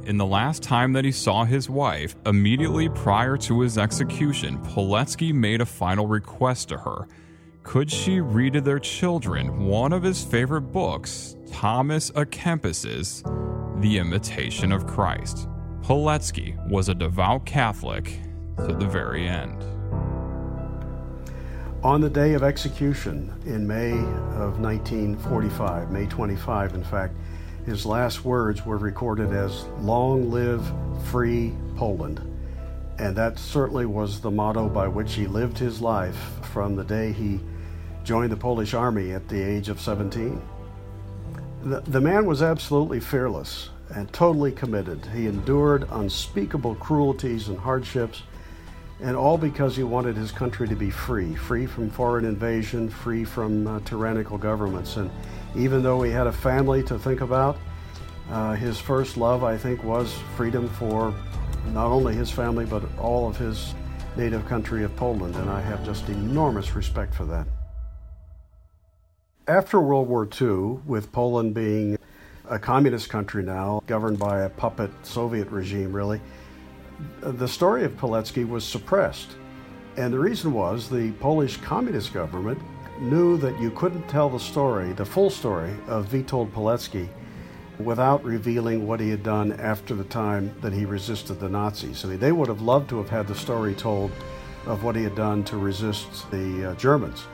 [0.05, 5.31] In the last time that he saw his wife, immediately prior to his execution, Pilecki
[5.31, 7.07] made a final request to her.
[7.61, 13.21] Could she read to their children one of his favorite books, Thomas à Kempis's
[13.77, 15.47] The Imitation of Christ?
[15.81, 18.19] Pilecki was a devout Catholic
[18.65, 19.63] to the very end.
[21.83, 27.15] On the day of execution in May of 1945, May 25, in fact,
[27.65, 30.65] his last words were recorded as Long live
[31.05, 32.19] free Poland.
[32.97, 36.17] And that certainly was the motto by which he lived his life
[36.51, 37.39] from the day he
[38.03, 40.41] joined the Polish army at the age of 17.
[41.63, 45.05] The, the man was absolutely fearless and totally committed.
[45.13, 48.23] He endured unspeakable cruelties and hardships
[49.01, 53.23] and all because he wanted his country to be free, free from foreign invasion, free
[53.23, 54.97] from uh, tyrannical governments.
[54.97, 55.09] And
[55.55, 57.57] even though he had a family to think about,
[58.29, 61.13] uh, his first love, I think, was freedom for
[61.73, 63.73] not only his family, but all of his
[64.15, 65.35] native country of Poland.
[65.35, 67.47] And I have just enormous respect for that.
[69.47, 71.97] After World War II, with Poland being
[72.49, 76.21] a communist country now, governed by a puppet Soviet regime, really,
[77.21, 79.31] the story of Pilecki was suppressed.
[79.97, 82.61] And the reason was the Polish communist government
[82.99, 87.09] knew that you couldn't tell the story, the full story of Witold Pilecki
[87.79, 92.05] without revealing what he had done after the time that he resisted the Nazis.
[92.05, 94.11] I mean, they would have loved to have had the story told
[94.65, 97.25] of what he had done to resist the uh, Germans.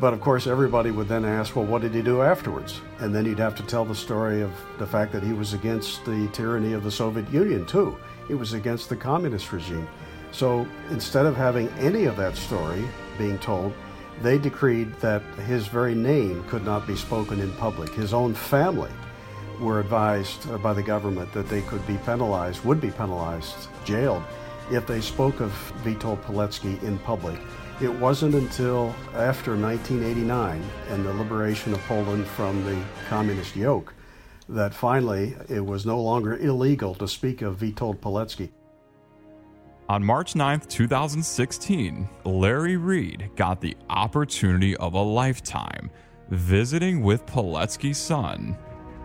[0.00, 2.80] But of course, everybody would then ask, well, what did he do afterwards?
[2.98, 6.04] And then he'd have to tell the story of the fact that he was against
[6.04, 7.96] the tyranny of the Soviet Union, too.
[8.28, 9.88] It was against the communist regime.
[10.32, 12.84] So instead of having any of that story
[13.18, 13.72] being told,
[14.22, 17.90] they decreed that his very name could not be spoken in public.
[17.90, 18.90] His own family
[19.60, 24.22] were advised by the government that they could be penalized, would be penalized, jailed,
[24.70, 25.52] if they spoke of
[25.84, 27.38] Witold Pilecki in public.
[27.80, 33.93] It wasn't until after 1989 and the liberation of Poland from the communist yoke
[34.48, 38.50] that finally it was no longer illegal to speak of Witold Pilecki.
[39.88, 45.90] On March 9, 2016, Larry Reed got the opportunity of a lifetime
[46.30, 48.56] visiting with Pilecki's son,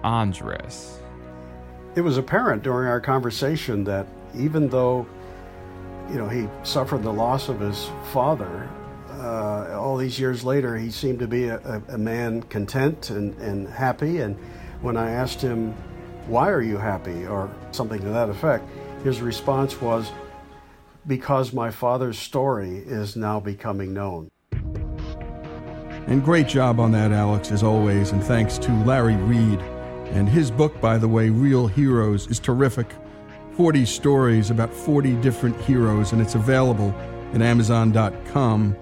[0.04, 1.00] Andres.
[1.96, 5.06] It was apparent during our conversation that even though
[6.10, 8.70] you know he suffered the loss of his father,
[9.12, 13.68] uh, all these years later he seemed to be a, a man content and, and
[13.68, 14.38] happy and
[14.82, 15.74] when I asked him,
[16.28, 17.26] Why are you happy?
[17.26, 18.66] or something to that effect,
[19.04, 20.12] his response was,
[21.08, 24.30] Because my father's story is now becoming known.
[26.08, 28.12] And great job on that, Alex, as always.
[28.12, 29.60] And thanks to Larry Reed.
[30.12, 32.88] And his book, by the way, Real Heroes, is terrific.
[33.56, 36.96] 40 stories about 40 different heroes, and it's available
[37.34, 38.76] at Amazon.com.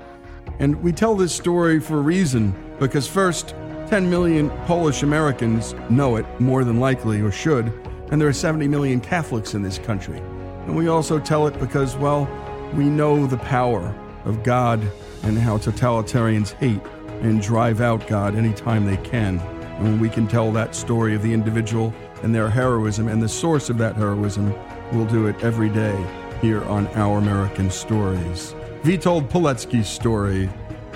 [0.60, 3.55] And we tell this story for a reason because, first,
[3.89, 7.71] 10 million Polish Americans know it more than likely or should,
[8.12, 10.17] and there are 70 million Catholics in this country.
[10.65, 12.28] And we also tell it because, well,
[12.73, 13.95] we know the power
[14.26, 14.82] of God
[15.23, 16.82] and how totalitarians hate
[17.21, 19.39] and drive out God anytime they can.
[19.39, 23.30] And when we can tell that story of the individual and their heroism and the
[23.30, 24.54] source of that heroism,
[24.91, 25.95] we'll do it every day
[26.41, 28.54] here on Our American Stories.
[28.84, 30.50] Witold Pilecki's story,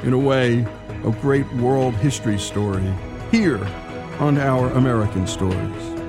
[0.03, 0.67] in a way,
[1.03, 2.93] a great world history story
[3.31, 3.63] here
[4.19, 6.00] on Our American Stories.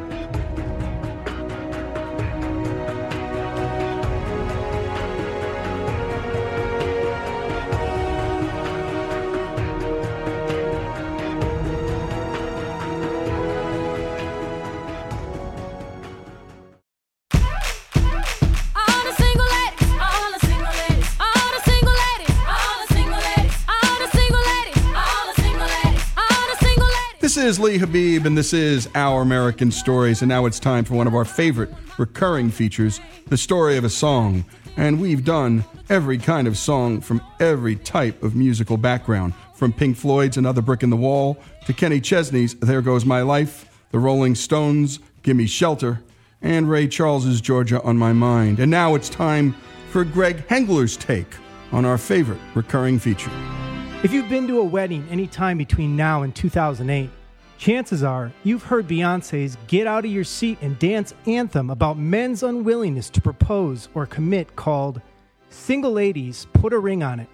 [27.92, 30.22] Habib, and this is Our American Stories.
[30.22, 33.90] And now it's time for one of our favorite recurring features the story of a
[33.90, 34.46] song.
[34.78, 39.98] And we've done every kind of song from every type of musical background, from Pink
[39.98, 44.36] Floyd's Another Brick in the Wall to Kenny Chesney's There Goes My Life, the Rolling
[44.36, 46.00] Stones' Gimme Shelter,
[46.40, 48.58] and Ray Charles's Georgia on My Mind.
[48.58, 49.54] And now it's time
[49.90, 51.34] for Greg Hengler's take
[51.72, 53.30] on our favorite recurring feature.
[54.02, 57.10] If you've been to a wedding any time between now and 2008,
[57.62, 62.42] chances are you've heard Beyonce's Get Out of Your Seat and Dance anthem about men's
[62.42, 65.00] unwillingness to propose or commit called
[65.48, 67.28] Single Ladies Put a Ring on It.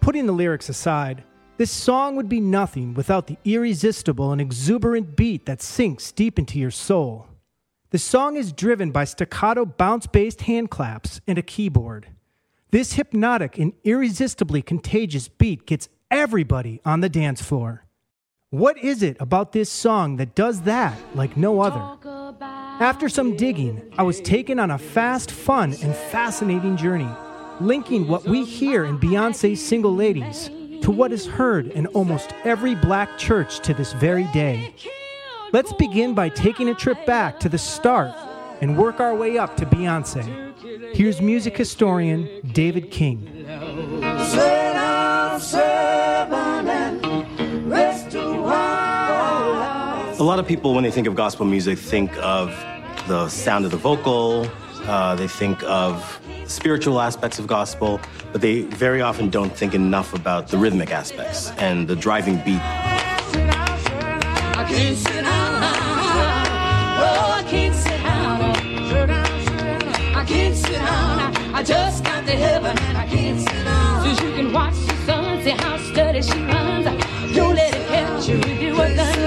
[0.00, 1.22] Putting the lyrics aside,
[1.58, 6.58] this song would be nothing without the irresistible and exuberant beat that sinks deep into
[6.58, 7.28] your soul.
[7.90, 12.06] The song is driven by staccato bounce based hand claps and a keyboard.
[12.70, 17.84] This hypnotic and irresistibly contagious beat gets everybody on the dance floor.
[18.52, 21.80] What is it about this song that does that like no other?
[22.42, 27.08] After some digging, I was taken on a fast, fun, and fascinating journey,
[27.60, 30.50] linking what we hear in Beyonce's Single Ladies
[30.82, 34.74] to what is heard in almost every black church to this very day.
[35.52, 38.12] Let's begin by taking a trip back to the start
[38.60, 40.96] and work our way up to Beyonce.
[40.96, 43.46] Here's music historian David King.
[50.20, 52.50] A lot of people, when they think of gospel music, think of
[53.08, 54.46] the sound of the vocal,
[54.82, 57.98] uh, they think of spiritual aspects of gospel,
[58.30, 62.60] but they very often don't think enough about the rhythmic aspects and the driving beat.
[74.52, 76.84] Watch the sun, see how steady she runs.
[77.34, 79.19] Don't let it catch you if you done.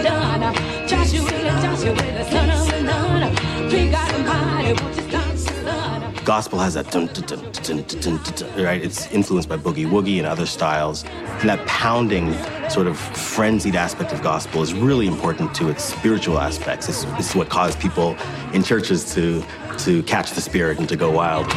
[6.24, 8.82] Gospel has that dun, dun, dun, right.
[8.82, 12.34] It's influenced by boogie woogie and other styles, and that pounding,
[12.70, 16.88] sort of frenzied aspect of gospel is really important to its spiritual aspects.
[16.88, 18.16] It's, it's what caused people
[18.54, 19.44] in churches to
[19.80, 21.48] to catch the spirit and to go wild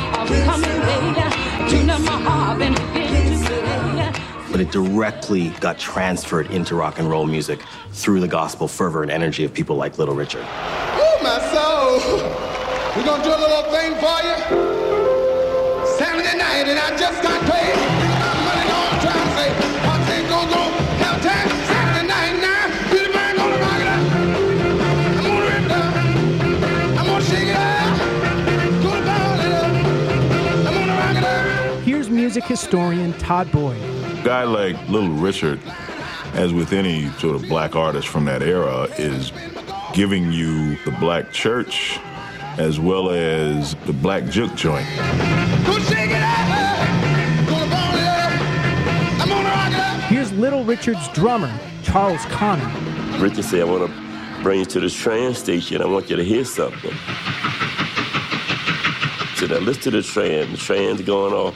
[4.56, 9.10] but it directly got transferred into rock and roll music through the gospel fervor and
[9.10, 10.46] energy of people like Little Richard.
[10.48, 11.98] Oh, my soul!
[12.96, 14.36] We're gonna do a little thing for you.
[15.98, 17.66] Saturday night, and I just got paid.
[32.26, 33.95] music historian Todd Boyd
[34.26, 35.60] a guy like Little Richard,
[36.34, 39.30] as with any sort of black artist from that era, is
[39.94, 42.00] giving you the black church
[42.58, 44.84] as well as the black juke joint.
[44.96, 47.46] Gonna shake it out.
[47.48, 49.22] Gonna ball it up.
[49.22, 50.02] I'm gonna rock it out.
[50.10, 52.68] Here's Little Richard's drummer, Charles Connor.
[53.20, 55.80] Richard said, I want to bring you to this train station.
[55.80, 56.96] I want you to hear something.
[59.36, 60.50] So now listen to the train.
[60.50, 61.54] The train's going off.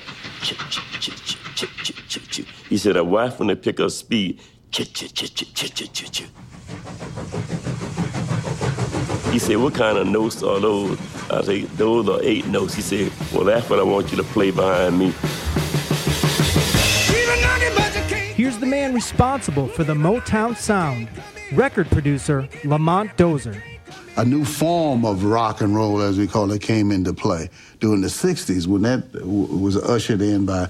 [2.70, 4.40] He said, a wife when they pick up speed.
[4.70, 6.28] Chip, chip, chip, chip, chip, chip, chip, chip.
[9.32, 10.96] He said, what kind of notes are those?
[11.32, 12.74] I said, those are eight notes.
[12.74, 15.12] He said, well, that's what I want you to play behind me.
[18.36, 21.08] Here's the man responsible for the Motown sound,
[21.52, 23.60] record producer Lamont Dozier.
[24.16, 28.00] a new form of rock and roll, as we call it, came into play during
[28.00, 30.68] the 60s when that was ushered in by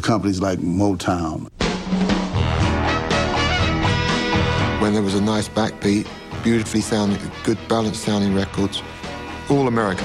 [0.00, 1.50] companies like Motown.
[4.84, 6.06] when there was a nice backbeat,
[6.42, 8.82] beautifully sounding, good balanced sounding records,
[9.48, 10.04] all American.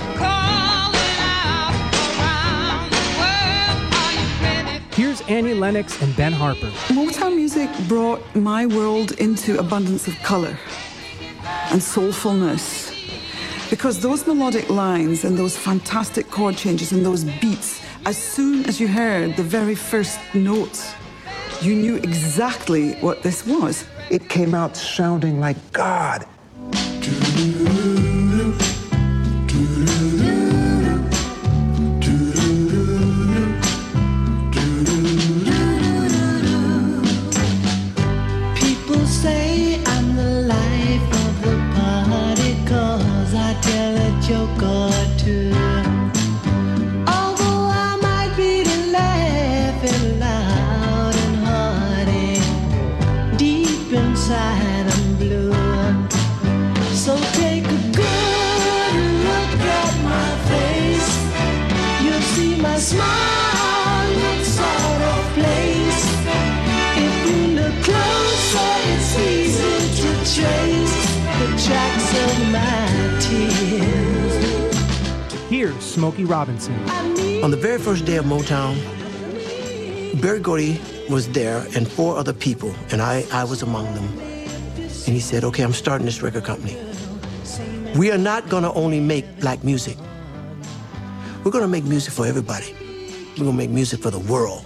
[4.93, 6.71] Here's Annie Lennox and Ben Harper.
[6.93, 10.57] Motown music brought my world into abundance of color
[11.71, 12.95] and soulfulness.
[13.69, 18.79] Because those melodic lines and those fantastic chord changes and those beats, as soon as
[18.79, 20.93] you heard the very first notes,
[21.61, 23.85] you knew exactly what this was.
[24.09, 26.25] It came out sounding like God.
[75.99, 76.73] Smokey Robinson.
[77.43, 78.79] On the very first day of Motown,
[80.21, 80.79] Berry Gordy
[81.09, 84.05] was there and four other people, and I, I was among them.
[84.77, 86.77] And he said, Okay, I'm starting this record company.
[87.97, 89.97] We are not gonna only make black music.
[91.43, 92.73] We're gonna make music for everybody.
[93.37, 94.63] We're gonna make music for the world.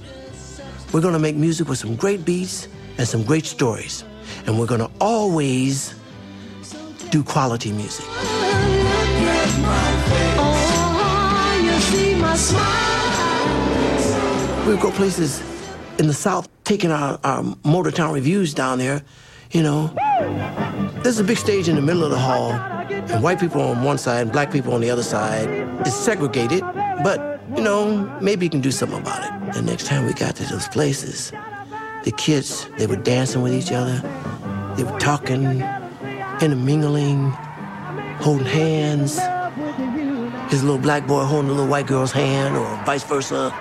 [0.94, 2.68] We're gonna make music with some great beats
[3.00, 4.04] and some great stories.
[4.46, 5.96] And we're gonna always
[7.10, 8.06] do quality music.
[14.66, 15.40] We would go places
[16.00, 19.04] in the South, taking our, our Motortown Revues down there,
[19.52, 19.94] you know.
[21.04, 24.00] There's a big stage in the middle of the hall, and white people on one
[24.00, 25.48] side and black people on the other side.
[25.82, 26.62] It's segregated,
[27.04, 29.54] but, you know, maybe you can do something about it.
[29.54, 31.32] The next time we got to those places,
[32.04, 34.02] the kids, they were dancing with each other.
[34.76, 35.62] They were talking,
[36.42, 37.30] intermingling,
[38.22, 39.20] holding hands.
[40.54, 43.52] His little black boy holding a little white girl's hand, or vice versa.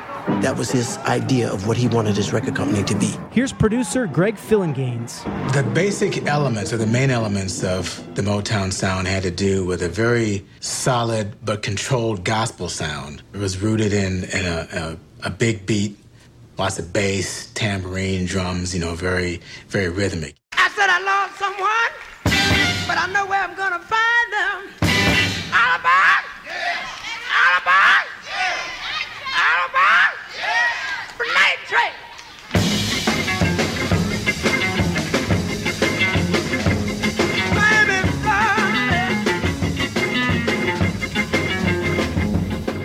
[0.43, 3.11] That was his idea of what he wanted his record company to be.
[3.31, 5.25] Here's producer Greg Phillinganes.
[5.55, 9.81] The basic elements, or the main elements of the Motown sound, had to do with
[9.83, 13.23] a very solid but controlled gospel sound.
[13.33, 15.97] It was rooted in, in a, a, a big beat,
[16.59, 20.35] lots of bass, tambourine, drums, you know, very, very rhythmic.
[20.53, 24.32] I said I love someone, but I know where I'm gonna find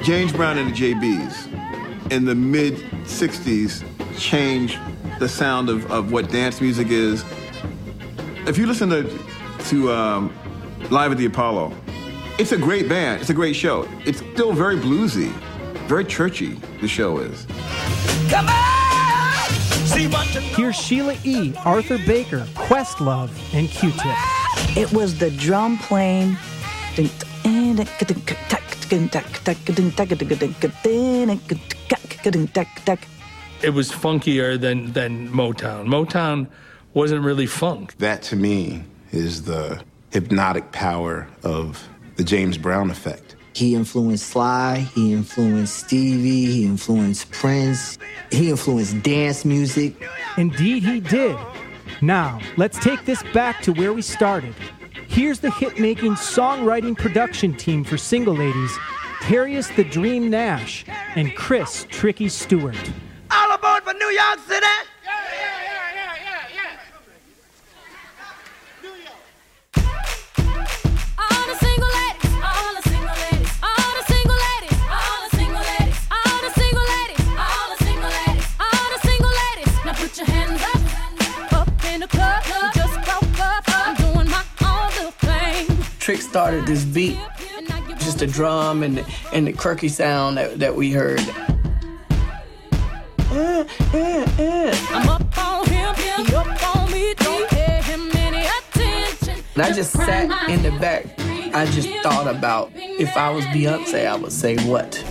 [0.07, 3.83] James Brown and the JBs in the mid 60s
[4.17, 4.79] changed
[5.19, 7.25] the sound of, of what dance music is.
[8.47, 9.03] If you listen to,
[9.65, 10.33] to um,
[10.89, 11.73] Live at the Apollo,
[12.39, 13.85] it's a great band, it's a great show.
[14.05, 15.29] It's still very bluesy,
[15.89, 17.45] very churchy, the show is.
[18.29, 19.49] Come on!
[19.87, 24.77] See what you Here's Sheila E., Arthur Baker, Questlove, and Q-Tip.
[24.77, 26.37] It was the drum playing.
[33.61, 35.87] It was funkier than, than Motown.
[35.87, 36.47] Motown
[36.93, 37.97] wasn't really funk.
[37.97, 39.81] That to me is the
[40.11, 43.35] hypnotic power of the James Brown effect.
[43.53, 47.97] He influenced Sly, he influenced Stevie, he influenced Prince,
[48.31, 49.95] he influenced dance music.
[50.37, 51.35] Indeed, he did.
[52.01, 54.53] Now, let's take this back to where we started.
[55.07, 58.71] Here's the hit making songwriting production team for Single Ladies
[59.21, 60.85] Terius the Dream Nash
[61.15, 62.77] and Chris Tricky Stewart.
[63.29, 64.65] All aboard for New York City.
[86.07, 87.19] Trick started this beat,
[87.97, 91.19] just a drum and and the quirky sound that, that we heard.
[93.29, 99.43] I'm up on him, he up on me, don't pay him any attention.
[99.55, 101.07] And I just sat in the back.
[101.53, 105.03] I just thought about if I was Beyonce, I would say what.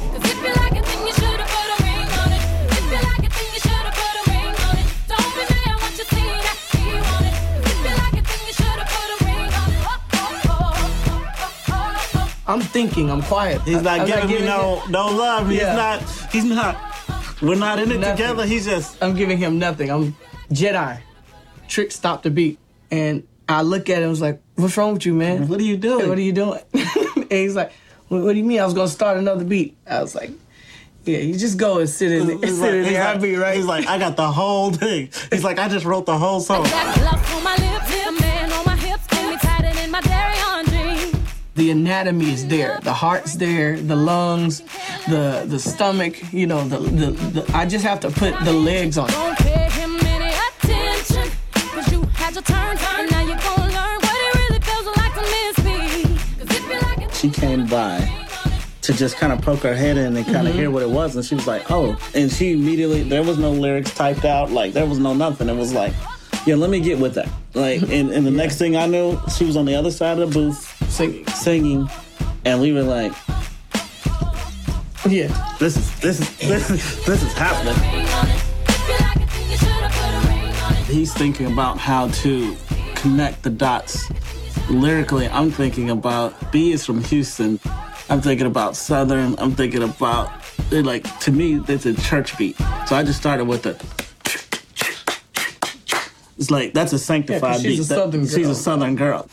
[12.48, 13.60] I'm thinking, I'm quiet.
[13.62, 15.48] He's not I'm giving me no him- no love.
[15.48, 15.74] He's Yeah.
[15.74, 16.02] not.
[16.30, 16.76] He's not.
[17.42, 18.16] We're not in it Nothing.
[18.16, 18.46] together.
[18.46, 19.02] He's just.
[19.02, 19.90] I'm giving him nothing.
[19.90, 20.16] I'm
[20.50, 21.00] Jedi.
[21.68, 22.58] Trick stopped the beat,
[22.90, 24.04] and I look at him.
[24.06, 25.48] I was like, "What's wrong with you, man?
[25.48, 26.08] What are you doing?
[26.08, 27.72] what are you doing?" and he's like,
[28.08, 28.60] what, "What do you mean?
[28.60, 30.30] I was gonna start another beat." I was like,
[31.04, 33.64] "Yeah, you just go and sit in, He's sit like, in he's like- right." He's
[33.66, 35.10] like, I got the whole thing.
[35.32, 36.64] He's like, I just wrote the whole song.
[41.56, 42.78] The anatomy is there.
[42.82, 43.76] The heart's there.
[43.80, 44.60] The lungs,
[45.08, 46.14] the the stomach.
[46.32, 49.08] You know, the the, the I just have to put the legs on.
[49.08, 49.12] it.
[49.12, 53.98] Don't pay him any attention, cause you had your turn, and now you're gonna learn
[54.06, 56.02] what it really feels like to miss me.
[56.38, 58.08] 'Cause if you like it, She came by
[58.82, 60.58] to just kind of poke her head in and kind of Mhm.
[60.58, 63.50] hear what it was, and she was like, "Oh!" And she immediately there was no
[63.50, 65.48] lyrics typed out, like there was no nothing.
[65.48, 65.92] It was like,
[66.46, 69.44] "Yeah, let me get with that." Like, and, and the next thing I knew, she
[69.46, 71.90] was on the other side of the booth singing, singing,
[72.46, 73.12] and we were like,
[75.06, 75.28] "Yeah,
[75.58, 77.74] this is this is this is this is happening."
[80.86, 82.56] He's thinking about how to
[82.94, 84.10] connect the dots
[84.70, 85.28] lyrically.
[85.28, 87.60] I'm thinking about B is from Houston.
[88.08, 89.34] I'm thinking about Southern.
[89.38, 90.32] I'm thinking about
[90.70, 92.56] like to me it's a church beat.
[92.86, 93.76] So I just started with the.
[96.38, 97.96] It's like that's a sanctified she's beat.
[97.96, 99.28] a That- She's a Southern girl.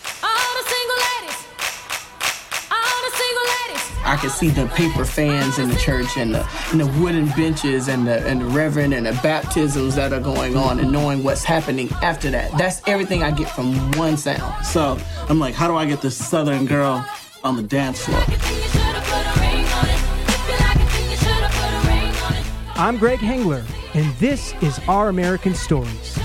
[4.14, 7.88] I could see the paper fans in the church and the, and the wooden benches
[7.88, 11.44] and the, and the reverend and the baptisms that are going on and knowing what's
[11.44, 12.56] happening after that.
[12.56, 14.64] That's everything I get from one sound.
[14.68, 15.00] So
[15.30, 17.04] I'm like, how do I get this Southern girl
[17.44, 18.22] on the dance floor?
[22.76, 26.20] I'm Greg Hengler, and this is Our American Stories.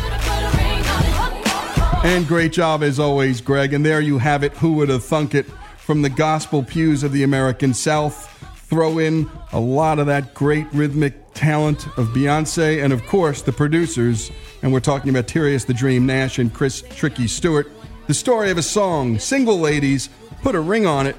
[2.04, 3.72] And great job as always, Greg.
[3.72, 4.52] And there you have it.
[4.58, 5.46] Who would have thunk it?
[5.88, 8.28] From the gospel pews of the American South,
[8.68, 13.52] throw in a lot of that great rhythmic talent of Beyonce, and of course the
[13.52, 14.30] producers.
[14.60, 17.72] And we're talking about Terius the Dream Nash and Chris Tricky Stewart.
[18.06, 20.10] The story of a song, Single Ladies,
[20.42, 21.16] put a ring on it,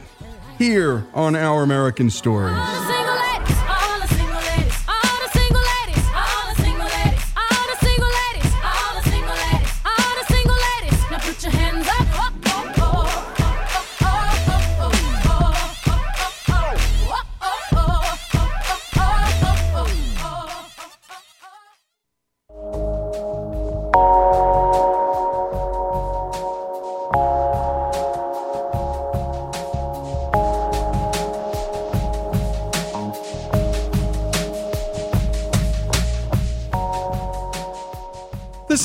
[0.60, 2.99] here on Our American Stories.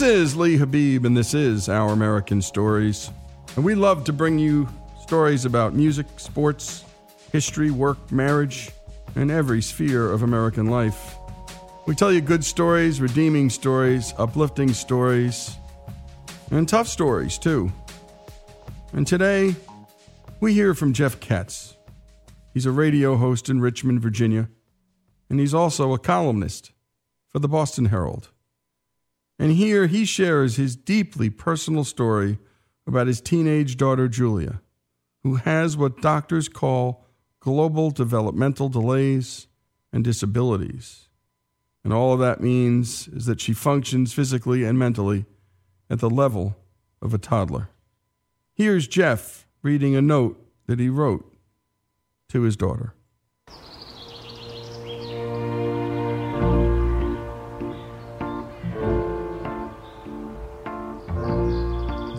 [0.05, 3.11] Is Lee Habeeb, and this is Our American Stories.
[3.57, 4.69] And we love to bring you
[5.01, 6.85] stories about music, sports,
[7.33, 8.71] history, work, marriage,
[9.17, 11.17] and every sphere of American life.
[11.87, 15.57] We tell you good stories, redeeming stories, uplifting stories,
[16.51, 17.73] and tough stories, too.
[18.93, 19.57] And today,
[20.39, 21.79] we hear from Jeff Katz.
[22.53, 24.51] He's a radio host in Richmond, Virginia,
[25.31, 26.73] and he's also a columnist
[27.31, 28.29] for the Boston Herald.
[29.39, 32.39] And here he shares his deeply personal story
[32.87, 34.61] about his teenage daughter, Julia,
[35.23, 37.05] who has what doctors call
[37.41, 39.49] global developmental delays
[39.93, 41.09] and disabilities.
[41.83, 45.27] And all of that means is that she functions physically and mentally
[45.91, 46.57] at the level
[47.03, 47.69] of a toddler.
[48.55, 51.31] Here's Jeff reading a note that he wrote
[52.31, 52.95] to his daughter.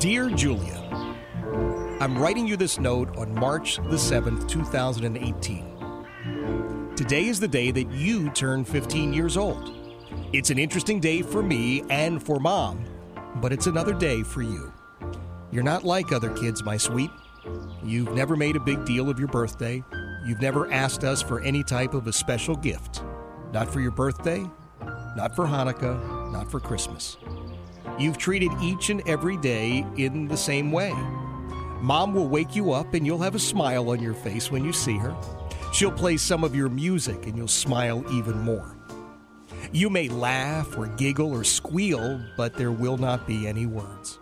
[0.05, 0.77] Dear Julia,
[1.99, 6.93] I'm writing you this note on March the 7th, 2018.
[6.95, 9.73] Today is the day that you turn 15 years old.
[10.31, 12.85] It's an interesting day for me and for mom,
[13.37, 14.71] but it's another day for you.
[15.51, 17.09] You're not like other kids, my sweet.
[17.83, 19.83] You've never made a big deal of your birthday.
[20.23, 23.01] You've never asked us for any type of a special gift.
[23.51, 24.45] Not for your birthday,
[25.17, 27.17] not for Hanukkah, not for Christmas.
[27.97, 30.93] You've treated each and every day in the same way.
[31.81, 34.73] Mom will wake you up and you'll have a smile on your face when you
[34.73, 35.15] see her.
[35.71, 38.75] She'll play some of your music and you'll smile even more.
[39.71, 44.19] You may laugh or giggle or squeal, but there will not be any words.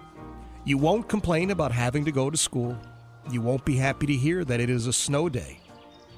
[0.66, 2.78] You won't complain about having to go to school.
[3.32, 5.60] You won't be happy to hear that it is a snow day.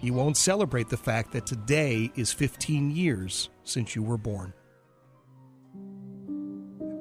[0.01, 4.53] You won't celebrate the fact that today is 15 years since you were born.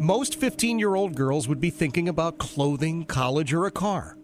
[0.01, 4.19] Most 15 year old girls would be thinking about clothing, college, or a car.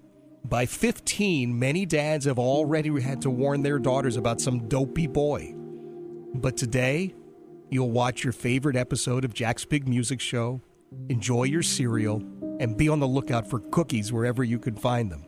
[0.45, 5.55] By 15, many dads have already had to warn their daughters about some dopey boy.
[6.35, 7.14] But today,
[7.68, 10.61] you'll watch your favorite episode of Jack's Big Music Show,
[11.09, 12.21] enjoy your cereal,
[12.59, 15.25] and be on the lookout for cookies wherever you can find them.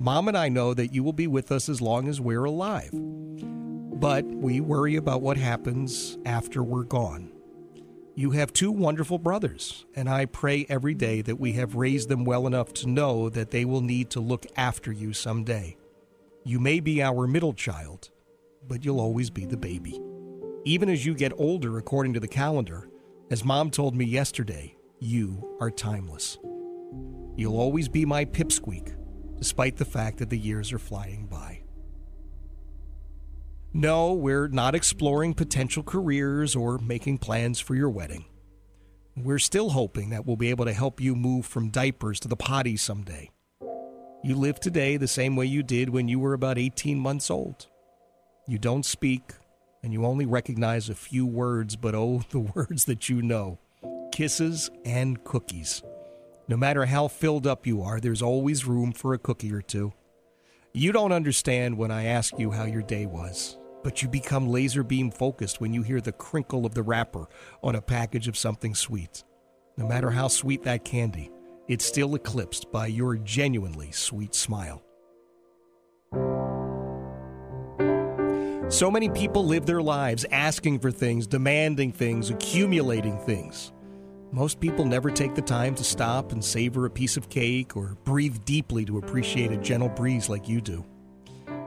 [0.00, 2.90] Mom and I know that you will be with us as long as we're alive.
[2.92, 7.30] But we worry about what happens after we're gone.
[8.16, 12.24] You have two wonderful brothers, and I pray every day that we have raised them
[12.24, 15.76] well enough to know that they will need to look after you someday.
[16.44, 18.10] You may be our middle child,
[18.66, 20.00] but you'll always be the baby.
[20.64, 22.88] Even as you get older, according to the calendar,
[23.30, 26.36] as mom told me yesterday, you are timeless.
[27.36, 28.94] You'll always be my pipsqueak,
[29.38, 31.59] despite the fact that the years are flying by.
[33.72, 38.24] No, we're not exploring potential careers or making plans for your wedding.
[39.16, 42.36] We're still hoping that we'll be able to help you move from diapers to the
[42.36, 43.30] potty someday.
[44.24, 47.68] You live today the same way you did when you were about 18 months old.
[48.48, 49.34] You don't speak,
[49.84, 53.60] and you only recognize a few words, but oh, the words that you know
[54.10, 55.82] kisses and cookies.
[56.48, 59.92] No matter how filled up you are, there's always room for a cookie or two.
[60.72, 64.82] You don't understand when I ask you how your day was, but you become laser
[64.82, 67.26] beam focused when you hear the crinkle of the wrapper
[67.62, 69.24] on a package of something sweet.
[69.76, 71.30] No matter how sweet that candy,
[71.68, 74.82] it's still eclipsed by your genuinely sweet smile.
[78.68, 83.72] So many people live their lives asking for things, demanding things, accumulating things.
[84.32, 87.96] Most people never take the time to stop and savor a piece of cake or
[88.04, 90.84] breathe deeply to appreciate a gentle breeze like you do.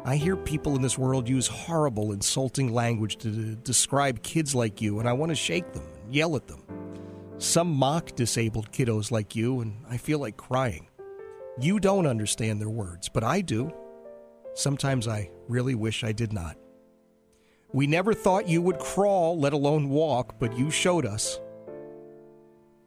[0.05, 4.81] I hear people in this world use horrible, insulting language to d- describe kids like
[4.81, 6.61] you, and I want to shake them and yell at them.
[7.37, 10.89] Some mock disabled kiddos like you, and I feel like crying.
[11.57, 13.71] You don't understand their words, but I do.
[14.55, 16.57] Sometimes I really wish I did not.
[17.71, 21.39] We never thought you would crawl, let alone walk, but you showed us.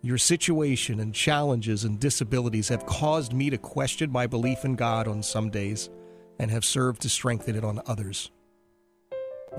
[0.03, 5.09] Your situation and challenges and disabilities have caused me to question my belief in God
[5.09, 5.89] on some days
[6.39, 8.31] and have served to strengthen it on others.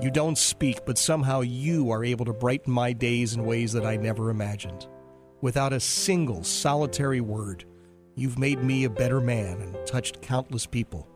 [0.00, 3.84] You don't speak, but somehow you are able to brighten my days in ways that
[3.84, 4.86] I never imagined.
[5.40, 7.64] Without a single solitary word,
[8.14, 11.08] you've made me a better man and touched countless people.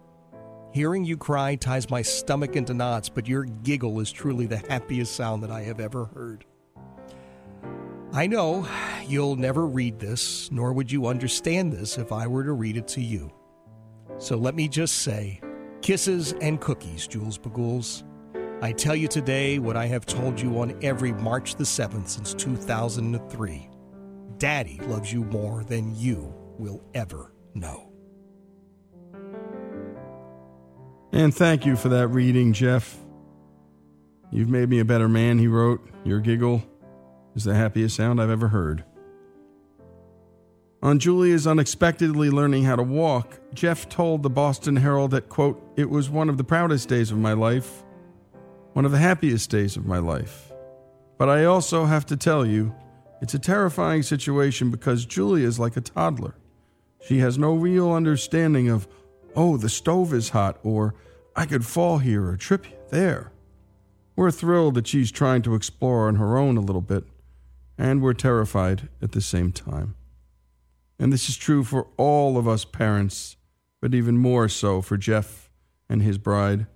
[0.73, 5.15] Hearing you cry ties my stomach into knots, but your giggle is truly the happiest
[5.15, 6.45] sound that I have ever heard.
[8.13, 8.67] I know
[9.07, 12.89] you'll never read this, nor would you understand this if I were to read it
[12.89, 13.33] to you.
[14.19, 15.41] So let me just say
[15.83, 18.05] kisses and cookies, Jules Bagools.
[18.63, 22.33] I tell you today what I have told you on every March the 7th since
[22.35, 23.69] 2003.
[24.39, 27.93] Daddy loves you more than you will ever know.
[31.13, 32.97] And thank you for that reading, Jeff.
[34.31, 35.87] You've made me a better man, he wrote.
[36.05, 36.63] Your giggle
[37.35, 38.85] is the happiest sound I've ever heard.
[40.83, 45.89] On Julia's unexpectedly learning how to walk, Jeff told the Boston Herald that, quote, it
[45.89, 47.85] was one of the proudest days of my life,
[48.73, 50.51] one of the happiest days of my life.
[51.19, 52.75] But I also have to tell you,
[53.21, 56.35] it's a terrifying situation because Julia is like a toddler.
[57.01, 58.89] She has no real understanding of,
[59.37, 60.97] oh, the stove is hot, or
[61.37, 63.31] I could fall here or trip there.
[64.17, 67.05] We're thrilled that she's trying to explore on her own a little bit,
[67.79, 69.95] and we're terrified at the same time.
[71.03, 73.37] And this is true for all of us parents,
[73.81, 75.51] but even more so for Jeff
[75.89, 76.69] and his bride.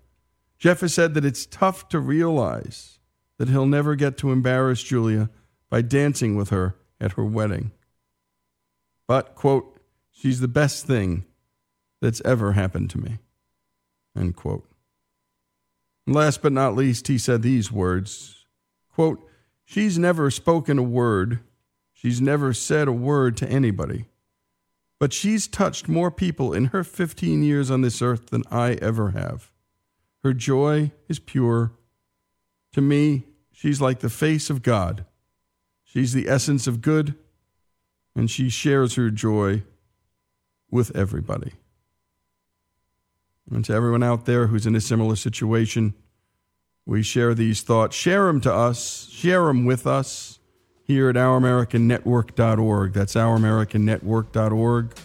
[0.58, 2.98] Jeff has said that it's tough to realize
[3.38, 5.30] that he'll never get to embarrass Julia
[5.70, 7.70] by dancing with her at her wedding.
[9.06, 9.78] But, quote,
[10.10, 11.24] she's the best thing
[12.02, 13.18] that's ever happened to me,
[14.18, 14.68] end quote.
[16.04, 18.44] And last but not least, he said these words,
[18.92, 19.24] quote,
[19.64, 21.38] she's never spoken a word,
[21.92, 24.06] she's never said a word to anybody,
[24.98, 29.10] but she's touched more people in her 15 years on this earth than I ever
[29.10, 29.50] have.
[30.22, 31.72] Her joy is pure.
[32.72, 35.04] To me, she's like the face of God.
[35.84, 37.14] She's the essence of good,
[38.14, 39.62] and she shares her joy
[40.70, 41.52] with everybody.
[43.50, 45.94] And to everyone out there who's in a similar situation,
[46.84, 47.94] we share these thoughts.
[47.94, 50.35] Share them to us, share them with us
[50.86, 52.92] here at ouramericannetwork.org.
[52.92, 54.96] That's ouramericannetwork.org.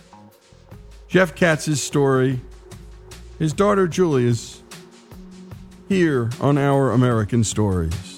[1.08, 2.40] Jeff Katz's story,
[3.40, 4.62] his daughter Julia's,
[5.90, 8.11] here on Our American Stories.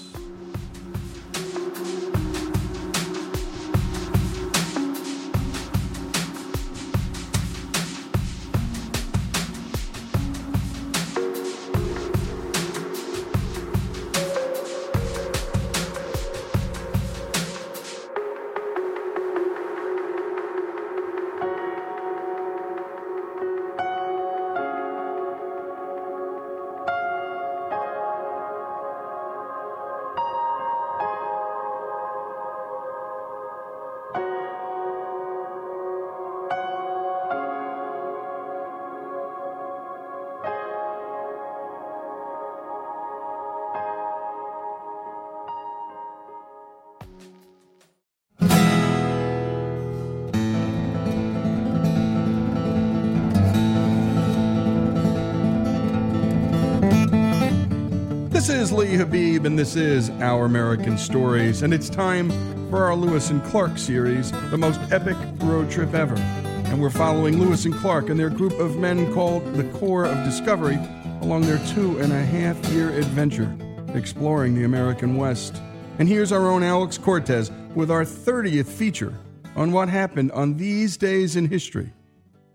[58.64, 62.30] Is Lee Habeeb, and this is Our American Stories, and it's time
[62.70, 66.14] for our Lewis and Clark series, the most epic road trip ever.
[66.16, 70.24] And we're following Lewis and Clark and their group of men called the Corps of
[70.24, 70.78] Discovery
[71.20, 73.54] along their two and a half year adventure
[73.92, 75.60] exploring the American West.
[75.98, 79.12] And here's our own Alex Cortez with our 30th feature
[79.56, 81.92] on what happened on these days in history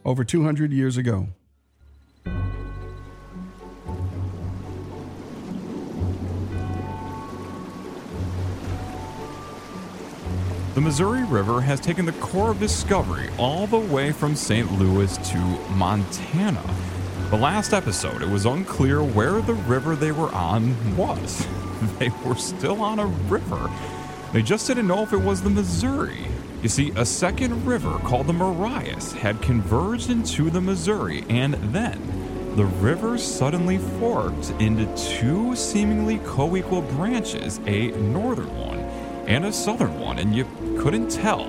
[0.06, 1.28] over 200 years ago.
[10.80, 14.80] The Missouri River has taken the Corps of Discovery all the way from St.
[14.80, 15.38] Louis to
[15.72, 16.64] Montana.
[17.32, 21.46] The last episode, it was unclear where the river they were on was.
[22.00, 23.70] They were still on a river.
[24.32, 26.28] They just didn't know if it was the Missouri.
[26.64, 32.56] You see, a second river called the Marias had converged into the Missouri, and then
[32.56, 38.80] the river suddenly forked into two seemingly co equal branches a northern one
[39.30, 40.44] and a southern one, and you
[40.80, 41.46] couldn't tell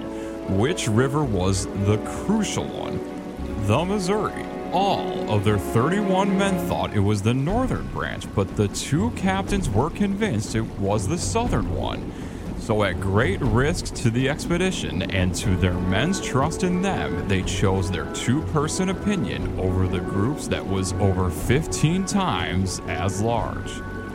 [0.48, 2.98] which river was the crucial one
[3.66, 4.44] the Missouri.
[4.72, 9.70] All of their 31 men thought it was the northern branch, but the two captains
[9.70, 12.12] were convinced it was the southern one.
[12.58, 17.42] So, at great risk to the expedition and to their men's trust in them, they
[17.42, 23.70] chose their two person opinion over the group's that was over 15 times as large.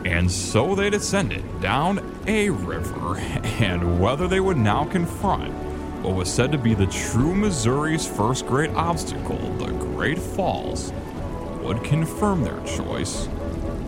[0.06, 1.98] And so they descended down
[2.28, 5.52] a river, and whether they would now confront
[6.04, 10.92] what was said to be the true Missouri's first great obstacle, the Great Falls,
[11.60, 13.26] would confirm their choice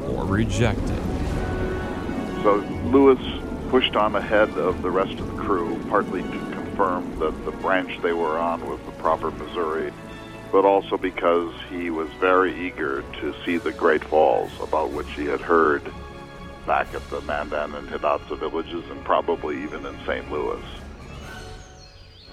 [0.08, 1.02] or reject it.
[2.42, 2.56] So
[2.86, 3.20] Lewis
[3.70, 8.02] pushed on ahead of the rest of the crew, partly to confirm that the branch
[8.02, 9.92] they were on was the proper Missouri,
[10.50, 15.24] but also because he was very eager to see the Great Falls, about which he
[15.24, 15.92] had heard
[16.68, 20.30] back at the Mandan and Hidatsa villages and probably even in St.
[20.30, 20.62] Louis.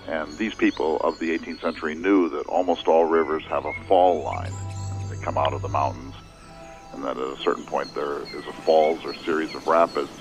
[0.07, 4.23] And these people of the 18th century knew that almost all rivers have a fall
[4.23, 4.51] line.
[5.09, 6.13] They come out of the mountains,
[6.93, 10.11] and that at a certain point there is a falls or series of rapids,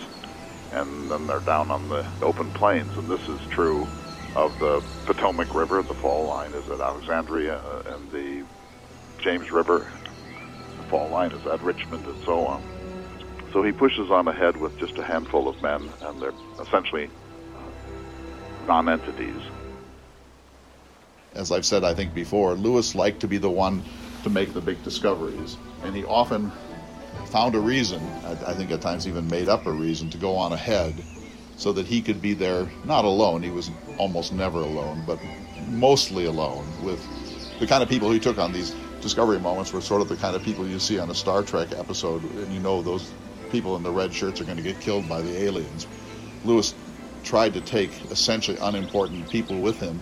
[0.71, 2.97] and then they're down on the open plains.
[2.97, 3.85] And this is true
[4.37, 5.83] of the Potomac River.
[5.83, 8.45] The fall line is at Alexandria, uh, and the
[9.19, 9.91] James River,
[10.77, 12.63] the fall line is at Richmond, and so on.
[13.55, 17.09] So he pushes on ahead with just a handful of men, and they're essentially
[17.55, 19.41] uh, non-entities.
[21.37, 23.85] As I've said, I think before, Lewis liked to be the one
[24.25, 26.51] to make the big discoveries, and he often
[27.31, 30.35] found a reason, I, I think at times even made up a reason, to go
[30.35, 31.05] on ahead
[31.57, 35.21] so that he could be there, not alone, he was almost never alone, but
[35.69, 37.01] mostly alone with
[37.61, 40.35] the kind of people he took on these discovery moments were sort of the kind
[40.35, 43.13] of people you see on a Star Trek episode, and you know those
[43.55, 45.87] people in the red shirts are going to get killed by the aliens.
[46.45, 46.75] Lewis
[47.23, 50.01] tried to take essentially unimportant people with him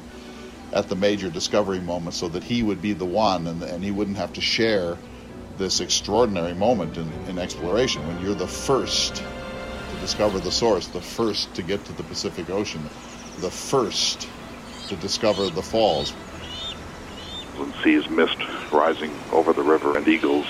[0.73, 3.91] at the major discovery moment so that he would be the one and, and he
[3.91, 4.97] wouldn't have to share
[5.59, 11.03] this extraordinary moment in, in exploration when you're the first to discover the source, the
[11.03, 12.81] first to get to the Pacific Ocean,
[13.41, 14.27] the first
[14.89, 16.15] to discover the falls.
[17.85, 18.39] Sees mist
[18.73, 20.47] rising over the river and eagles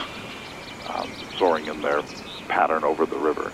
[0.89, 2.01] um, soaring in their
[2.53, 3.51] pattern over the river.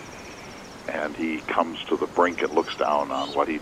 [0.88, 3.60] And he comes to the brink and looks down on what he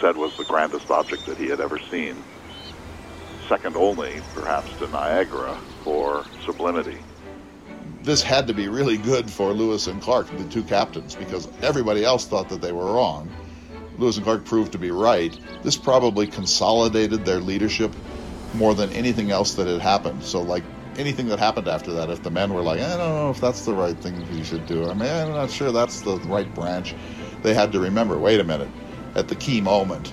[0.00, 2.16] said was the grandest object that he had ever seen
[3.48, 6.98] second only, perhaps, to Niagara for sublimity.
[8.02, 12.04] This had to be really good for Lewis and Clark, the two captains, because everybody
[12.04, 13.30] else thought that they were wrong.
[13.98, 15.38] Lewis and Clark proved to be right.
[15.62, 17.94] This probably consolidated their leadership
[18.54, 20.22] more than anything else that had happened.
[20.22, 20.64] So, like
[20.96, 23.64] anything that happened after that, if the men were like, I don't know if that's
[23.64, 26.94] the right thing you should do, I mean, I'm not sure that's the right branch,
[27.42, 28.68] they had to remember wait a minute,
[29.14, 30.12] at the key moment,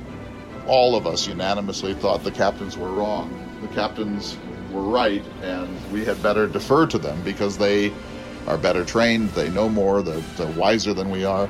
[0.68, 3.50] all of us unanimously thought the captains were wrong.
[3.62, 4.38] The captains
[4.72, 7.92] were right, and we had better defer to them because they
[8.48, 11.50] are better trained, they know more, they're, they're wiser than we are.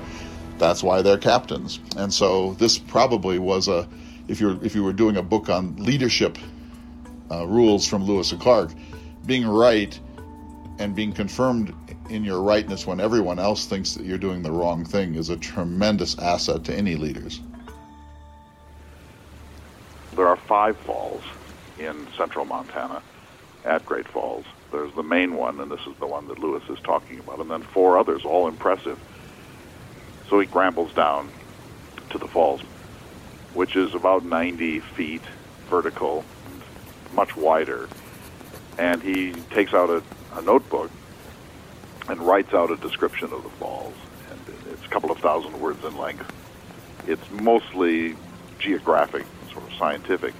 [0.57, 1.79] That's why they're captains.
[1.97, 3.87] And so this probably was a,
[4.27, 6.37] if you're if you were doing a book on leadership
[7.31, 8.71] uh, rules from Lewis and Clark,
[9.25, 9.99] being right
[10.79, 11.73] and being confirmed
[12.09, 15.37] in your rightness when everyone else thinks that you're doing the wrong thing is a
[15.37, 17.39] tremendous asset to any leaders.
[20.15, 21.23] There are five falls
[21.79, 23.01] in central Montana
[23.63, 24.45] at Great Falls.
[24.71, 27.49] There's the main one, and this is the one that Lewis is talking about, and
[27.49, 28.99] then four others, all impressive.
[30.29, 31.29] So he grambles down
[32.09, 32.61] to the falls,
[33.53, 35.21] which is about 90 feet
[35.69, 36.23] vertical,
[37.13, 37.87] much wider.
[38.77, 40.03] And he takes out a,
[40.35, 40.89] a notebook
[42.07, 43.93] and writes out a description of the falls.
[44.29, 44.39] And
[44.71, 46.31] it's a couple of thousand words in length.
[47.07, 48.15] It's mostly
[48.59, 50.33] geographic sort of scientific,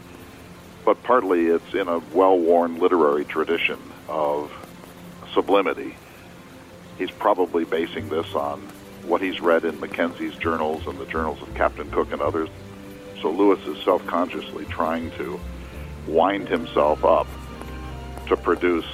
[0.86, 4.52] but partly it's in a well-worn literary tradition of
[5.34, 5.96] sublimity.
[6.98, 8.62] He's probably basing this on
[9.04, 12.50] what he's read in Mackenzie's journals and the journals of Captain Cook and others.
[13.22, 15.40] So Lewis is self-consciously trying to
[16.08, 17.28] wind himself up
[18.32, 18.86] to produce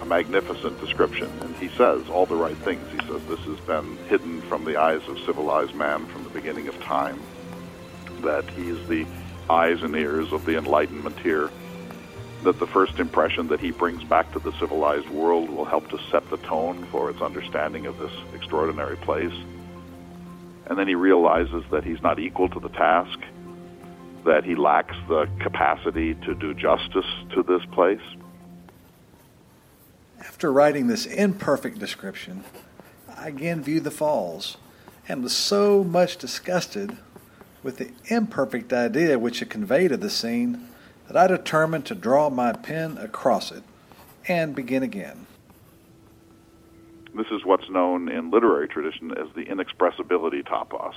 [0.00, 1.28] a magnificent description.
[1.40, 2.88] And he says all the right things.
[2.92, 6.68] He says this has been hidden from the eyes of civilized man from the beginning
[6.68, 7.20] of time,
[8.20, 9.04] that he is the
[9.50, 11.50] eyes and ears of the Enlightenment here,
[12.44, 15.98] that the first impression that he brings back to the civilized world will help to
[16.12, 19.34] set the tone for its understanding of this extraordinary place.
[20.66, 23.18] And then he realizes that he's not equal to the task,
[24.24, 28.00] that he lacks the capacity to do justice to this place.
[30.36, 32.44] After writing this imperfect description,
[33.16, 34.58] I again viewed the falls
[35.08, 36.98] and was so much disgusted
[37.62, 40.68] with the imperfect idea which it conveyed of the scene
[41.08, 43.62] that I determined to draw my pen across it
[44.28, 45.26] and begin again.
[47.14, 50.96] This is what's known in literary tradition as the inexpressibility topos.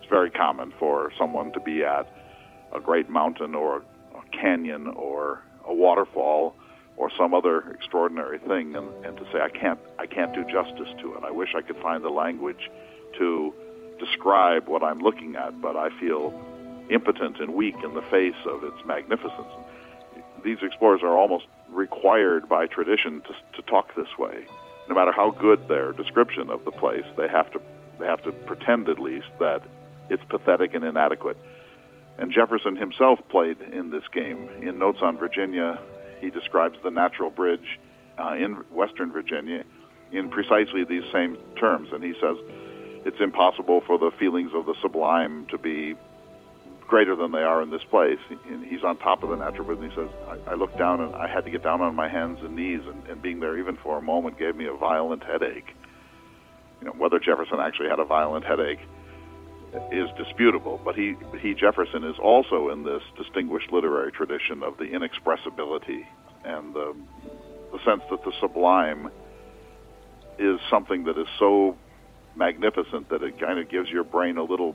[0.00, 2.10] It's very common for someone to be at
[2.74, 3.82] a great mountain or
[4.14, 6.56] a canyon or a waterfall
[7.02, 10.86] or some other extraordinary thing and, and to say I can't I can't do justice
[11.00, 11.24] to it.
[11.24, 12.70] I wish I could find the language
[13.18, 13.52] to
[13.98, 16.32] describe what I'm looking at, but I feel
[16.90, 19.52] impotent and weak in the face of its magnificence.
[20.44, 24.46] These explorers are almost required by tradition to, to talk this way.
[24.88, 27.60] No matter how good their description of the place, they have to
[27.98, 29.62] they have to pretend at least that
[30.08, 31.36] it's pathetic and inadequate.
[32.16, 34.48] And Jefferson himself played in this game.
[34.60, 35.80] In Notes on Virginia,
[36.22, 37.78] he describes the natural bridge
[38.18, 39.64] uh, in Western Virginia
[40.12, 41.88] in precisely these same terms.
[41.92, 42.36] And he says
[43.04, 45.94] it's impossible for the feelings of the sublime to be
[46.86, 48.18] greater than they are in this place.
[48.48, 51.00] And he's on top of the natural bridge, and he says, I, I looked down
[51.00, 53.58] and I had to get down on my hands and knees, and, and being there
[53.58, 55.74] even for a moment gave me a violent headache.
[56.80, 58.80] You know, whether Jefferson actually had a violent headache
[59.90, 64.84] is disputable, but he, he Jefferson is also in this distinguished literary tradition of the
[64.84, 66.06] inexpressibility
[66.44, 66.94] and the,
[67.72, 69.10] the sense that the sublime
[70.38, 71.76] is something that is so
[72.36, 74.74] magnificent that it kind of gives your brain a little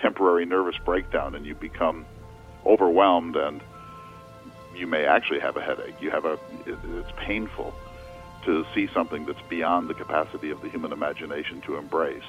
[0.00, 2.04] temporary nervous breakdown and you become
[2.66, 3.60] overwhelmed and
[4.76, 5.94] you may actually have a headache.
[6.00, 6.32] You have a
[6.66, 7.74] it, it's painful
[8.44, 12.24] to see something that's beyond the capacity of the human imagination to embrace.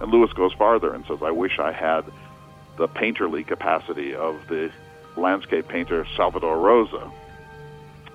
[0.00, 2.04] And Lewis goes farther and says, I wish I had
[2.76, 4.70] the painterly capacity of the
[5.16, 7.10] landscape painter Salvador Rosa.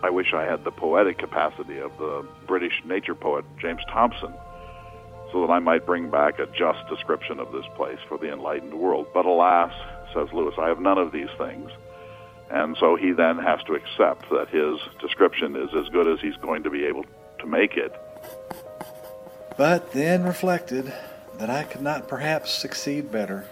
[0.01, 4.33] I wish I had the poetic capacity of the British nature poet James Thomson,
[5.31, 8.73] so that I might bring back a just description of this place for the enlightened
[8.73, 9.07] world.
[9.13, 9.73] But alas,
[10.13, 11.69] says Lewis, I have none of these things.
[12.49, 16.37] And so he then has to accept that his description is as good as he's
[16.37, 17.05] going to be able
[17.39, 17.93] to make it.
[19.57, 20.93] But then reflected
[21.37, 23.45] that I could not perhaps succeed better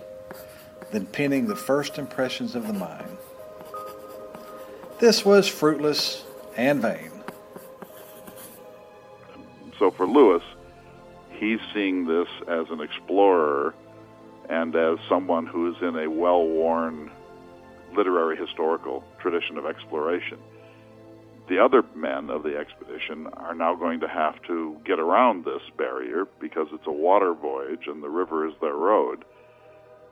[0.92, 3.18] than penning the first impressions of the mind.
[5.00, 6.24] This was fruitless
[6.56, 7.12] and vain.
[9.80, 10.44] So for Lewis,
[11.32, 13.74] he's seeing this as an explorer
[14.50, 17.12] and as someone who's in a well worn
[17.96, 20.38] literary historical tradition of exploration.
[21.50, 25.62] The other men of the expedition are now going to have to get around this
[25.78, 29.26] barrier because it's a water voyage and the river is their road.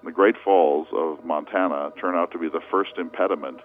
[0.03, 3.59] The Great Falls of Montana turn out to be the first impediment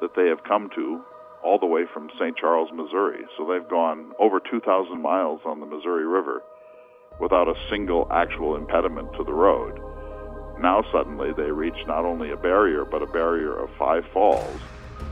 [0.00, 1.02] that they have come to
[1.44, 2.36] all the way from St.
[2.36, 3.24] Charles, Missouri.
[3.36, 6.42] So they've gone over 2,000 miles on the Missouri River
[7.20, 9.78] without a single actual impediment to the road.
[10.58, 14.60] Now suddenly they reach not only a barrier, but a barrier of five falls,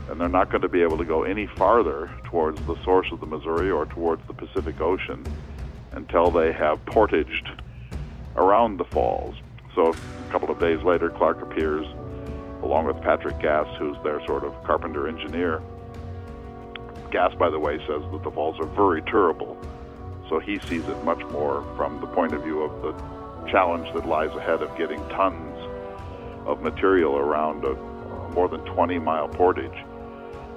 [0.09, 3.19] and they're not going to be able to go any farther towards the source of
[3.19, 5.23] the Missouri or towards the Pacific Ocean
[5.91, 7.49] until they have portaged
[8.35, 9.35] around the falls.
[9.75, 11.85] So a couple of days later, Clark appears
[12.63, 15.61] along with Patrick Gass, who's their sort of carpenter engineer.
[17.11, 19.57] Gass, by the way, says that the falls are very terrible.
[20.27, 24.07] So he sees it much more from the point of view of the challenge that
[24.07, 25.57] lies ahead of getting tons
[26.45, 27.73] of material around a
[28.33, 29.85] more than 20 mile portage.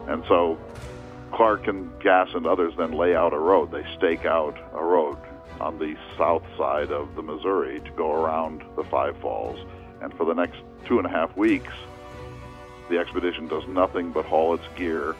[0.08, 0.58] And so
[1.32, 3.70] Clark and Gass and others then lay out a road.
[3.70, 5.16] They stake out a road
[5.60, 9.58] on the south side of the Missouri to go around the Five Falls.
[10.00, 11.72] And for the next two and a half weeks,
[12.90, 15.14] the expedition does nothing but haul its gear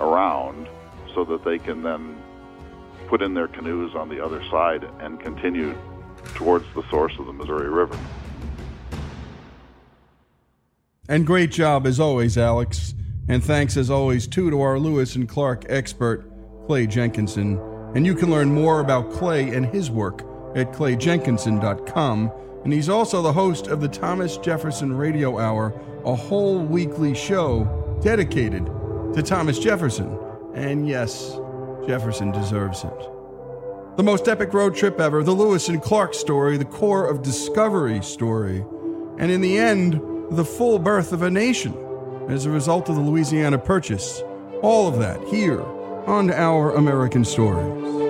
[0.00, 0.68] around
[1.14, 2.16] so that they can then
[3.08, 5.74] put in their canoes on the other side and continue
[6.34, 7.96] towards the source of the Missouri River.
[11.08, 12.94] And great job as always, Alex.
[13.28, 16.30] And thanks as always too to our Lewis and Clark expert,
[16.66, 17.58] Clay Jenkinson.
[17.94, 20.22] And you can learn more about Clay and his work
[20.54, 22.32] at clayjenkinson.com.
[22.64, 25.74] And he's also the host of the Thomas Jefferson Radio Hour,
[26.04, 28.66] a whole weekly show dedicated
[29.14, 30.18] to Thomas Jefferson.
[30.54, 31.38] And yes,
[31.86, 33.10] Jefferson deserves it.
[33.96, 38.02] The most epic road trip ever, the Lewis and Clark story, the Corps of discovery
[38.02, 38.64] story,
[39.18, 40.00] and in the end,
[40.30, 41.72] the full birth of a nation
[42.28, 44.22] as a result of the Louisiana Purchase.
[44.62, 45.62] All of that here
[46.06, 48.05] on Our American Stories.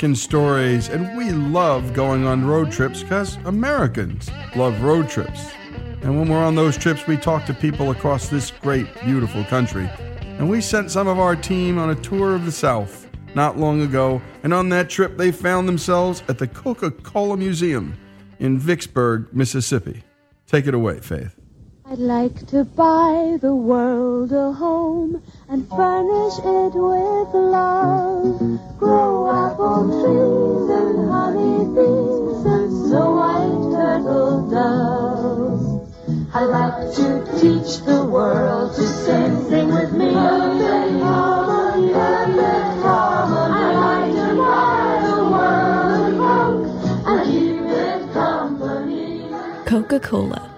[0.00, 5.50] American Stories, and we love going on road trips because Americans love road trips.
[6.00, 9.90] And when we're on those trips, we talk to people across this great, beautiful country.
[10.38, 13.82] And we sent some of our team on a tour of the South not long
[13.82, 17.94] ago, and on that trip, they found themselves at the Coca Cola Museum
[18.38, 20.02] in Vicksburg, Mississippi.
[20.46, 21.39] Take it away, Faith.
[21.92, 28.38] I'd like to buy the world a home and furnish it with love.
[28.78, 35.90] Grow apple trees and honey bees and snow white turtle doves.
[36.32, 40.12] I'd like to teach the world to sing, sing with me.
[40.12, 43.64] Perfect harmony, perfect harmony.
[43.66, 49.26] I'd like to buy the world a Coke and keep it company.
[49.66, 50.49] Coca Cola.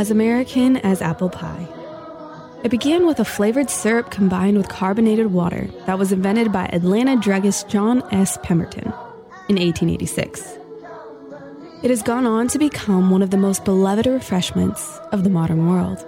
[0.00, 1.68] As American as apple pie.
[2.64, 7.16] It began with a flavored syrup combined with carbonated water that was invented by Atlanta
[7.16, 8.38] druggist John S.
[8.42, 8.94] Pemberton
[9.50, 10.56] in 1886.
[11.82, 15.68] It has gone on to become one of the most beloved refreshments of the modern
[15.68, 15.98] world.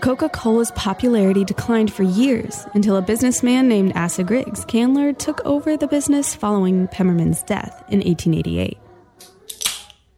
[0.00, 5.76] Coca Cola's popularity declined for years until a businessman named Asa Griggs Candler took over
[5.76, 8.78] the business following Pemberton's death in 1888.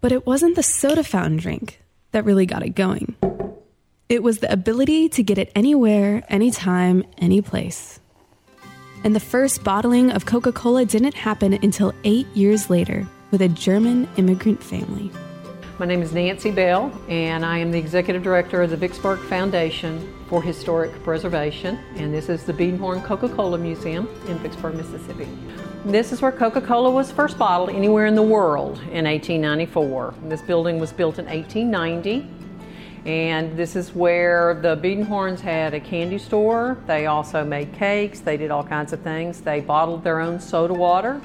[0.02, 1.80] But it wasn't the soda fountain drink
[2.12, 3.16] that really got it going.
[4.08, 8.00] It was the ability to get it anywhere, anytime, any place.
[9.04, 13.48] And the first bottling of Coca Cola didn't happen until eight years later with a
[13.48, 15.10] German immigrant family.
[15.78, 20.12] My name is Nancy Bell, and I am the Executive Director of the Vicksburg Foundation
[20.28, 25.26] for Historic Preservation, and this is the Biedenharn Coca-Cola Museum in Vicksburg, Mississippi.
[25.86, 30.12] This is where Coca-Cola was first bottled anywhere in the world in 1894.
[30.24, 32.28] This building was built in 1890,
[33.06, 36.76] and this is where the Biedenharns had a candy store.
[36.86, 38.20] They also made cakes.
[38.20, 39.40] They did all kinds of things.
[39.40, 41.18] They bottled their own soda water.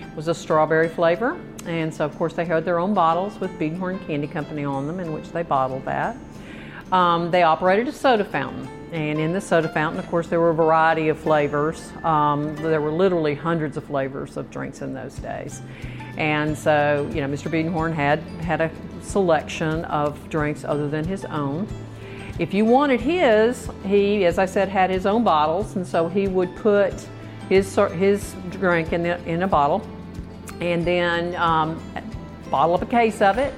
[0.00, 1.40] It was a strawberry flavor.
[1.66, 4.98] And so, of course, they had their own bottles with Biedenharn Candy Company on them
[4.98, 6.16] in which they bottled that.
[6.90, 8.79] Um, they operated a soda fountain.
[8.92, 11.92] And in the soda fountain, of course, there were a variety of flavors.
[12.02, 15.62] Um, there were literally hundreds of flavors of drinks in those days.
[16.16, 17.50] And so, you know, Mr.
[17.50, 18.70] Biedenharn had, had a
[19.00, 21.68] selection of drinks other than his own.
[22.38, 26.26] If you wanted his, he, as I said, had his own bottles, and so he
[26.26, 26.94] would put
[27.48, 29.86] his, his drink in, the, in a bottle
[30.60, 31.82] and then um,
[32.50, 33.52] bottle up a case of it.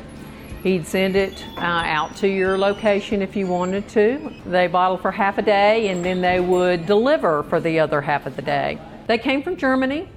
[0.62, 4.32] He'd send it uh, out to your location if you wanted to.
[4.46, 8.26] They bottle for half a day and then they would deliver for the other half
[8.26, 8.78] of the day.
[9.08, 10.08] They came from Germany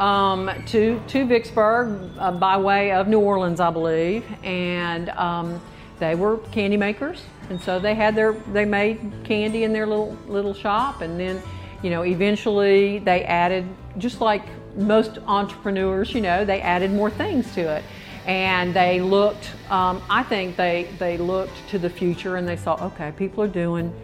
[0.00, 5.60] um, to, to Vicksburg uh, by way of New Orleans, I believe, and um,
[5.98, 7.22] they were candy makers.
[7.50, 11.42] And so they had their, they made candy in their little, little shop and then,
[11.82, 13.68] you know, eventually they added,
[13.98, 14.44] just like
[14.76, 17.84] most entrepreneurs, you know, they added more things to it.
[18.26, 22.82] And they looked, um, I think they, they looked to the future and they saw,
[22.86, 23.94] okay, people are doing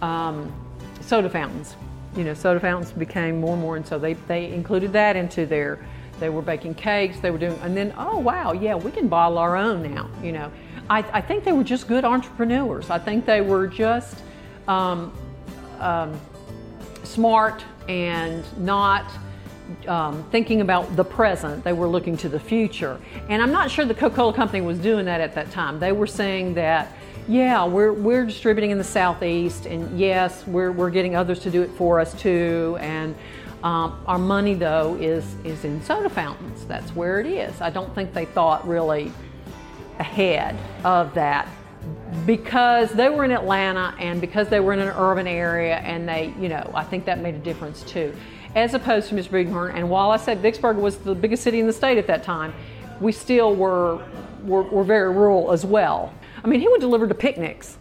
[0.00, 0.52] um,
[1.00, 1.76] soda fountains.
[2.16, 5.46] You know, soda fountains became more and more, and so they, they included that into
[5.46, 5.84] their,
[6.18, 9.38] they were baking cakes, they were doing, and then, oh wow, yeah, we can bottle
[9.38, 10.50] our own now, you know.
[10.88, 12.90] I, I think they were just good entrepreneurs.
[12.90, 14.22] I think they were just
[14.66, 15.12] um,
[15.78, 16.18] um,
[17.04, 19.10] smart and not
[19.86, 23.00] um, thinking about the present, they were looking to the future.
[23.28, 25.78] And I'm not sure the Coca Cola Company was doing that at that time.
[25.78, 26.92] They were saying that,
[27.28, 31.62] yeah, we're, we're distributing in the Southeast, and yes, we're, we're getting others to do
[31.62, 32.76] it for us too.
[32.80, 33.14] And
[33.62, 36.64] um, our money, though, is, is in soda fountains.
[36.64, 37.60] That's where it is.
[37.60, 39.12] I don't think they thought really
[39.98, 41.46] ahead of that
[42.26, 46.34] because they were in Atlanta and because they were in an urban area and they,
[46.38, 48.14] you know, I think that made a difference too
[48.54, 49.30] as opposed to Mr.
[49.30, 49.74] Biedenharn.
[49.74, 52.52] And while I said Vicksburg was the biggest city in the state at that time,
[53.00, 54.04] we still were,
[54.44, 56.12] were, were very rural as well.
[56.42, 57.78] I mean, he would deliver to picnics.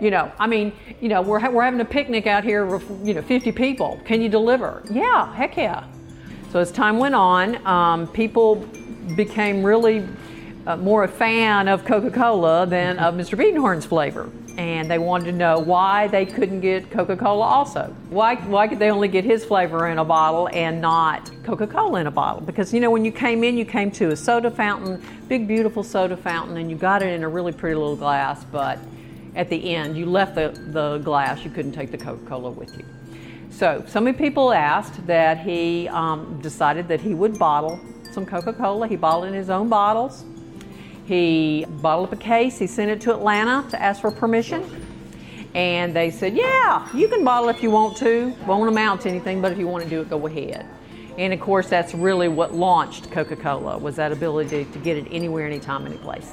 [0.00, 2.84] You know, I mean, you know, we're, ha- we're having a picnic out here with,
[3.06, 4.00] you know, 50 people.
[4.04, 4.82] Can you deliver?
[4.90, 5.84] Yeah, heck yeah.
[6.50, 8.56] So as time went on, um, people
[9.16, 10.06] became really
[10.66, 13.38] uh, more a fan of Coca-Cola than of Mr.
[13.38, 17.94] Biedenharn's flavor and they wanted to know why they couldn't get Coca-Cola also.
[18.10, 22.06] Why, why could they only get his flavor in a bottle and not Coca-Cola in
[22.06, 22.40] a bottle?
[22.42, 25.82] Because you know when you came in, you came to a soda fountain, big beautiful
[25.82, 28.78] soda fountain, and you got it in a really pretty little glass, but
[29.34, 32.84] at the end you left the, the glass, you couldn't take the Coca-Cola with you.
[33.50, 37.80] So so many people asked that he um, decided that he would bottle
[38.12, 38.88] some Coca-Cola.
[38.88, 40.24] He bottled in his own bottles
[41.12, 44.64] he bottled up a case, he sent it to Atlanta to ask for permission.
[45.54, 48.34] And they said, yeah, you can bottle if you want to.
[48.46, 50.66] Won't amount to anything, but if you want to do it, go ahead.
[51.18, 55.46] And of course, that's really what launched Coca-Cola was that ability to get it anywhere,
[55.46, 56.32] anytime, any place.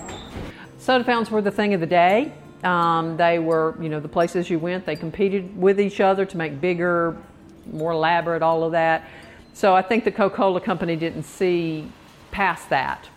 [0.78, 2.32] Soda fountains were the thing of the day.
[2.64, 4.86] Um, they were, you know, the places you went.
[4.86, 7.18] They competed with each other to make bigger,
[7.70, 9.10] more elaborate, all of that.
[9.54, 11.92] So I think the Coca-Cola company didn't see
[12.32, 13.10] past that.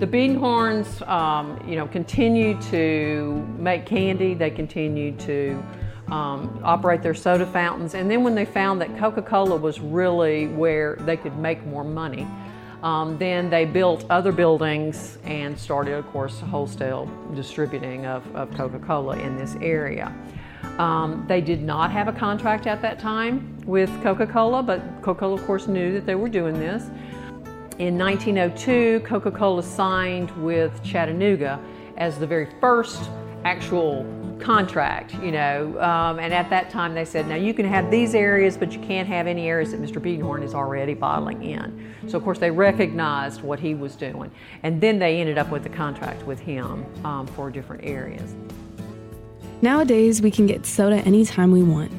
[0.00, 4.32] The Biedenharns, um, you know, continue to make candy.
[4.32, 5.62] They continue to
[6.10, 7.94] um, operate their soda fountains.
[7.94, 12.26] And then when they found that Coca-Cola was really where they could make more money,
[12.82, 19.18] um, then they built other buildings and started, of course, wholesale distributing of, of Coca-Cola
[19.18, 20.14] in this area.
[20.78, 25.46] Um, they did not have a contract at that time with Coca-Cola, but Coca-Cola, of
[25.46, 26.84] course, knew that they were doing this.
[27.80, 31.58] In 1902, Coca-Cola signed with Chattanooga
[31.96, 33.08] as the very first
[33.44, 34.04] actual
[34.38, 38.14] contract, you know, um, and at that time they said, now you can have these
[38.14, 39.94] areas, but you can't have any areas that Mr.
[39.94, 41.94] Biedenharn is already bottling in.
[42.06, 44.30] So of course they recognized what he was doing,
[44.62, 48.34] and then they ended up with the contract with him um, for different areas.
[49.62, 51.92] Nowadays, we can get soda anytime we want.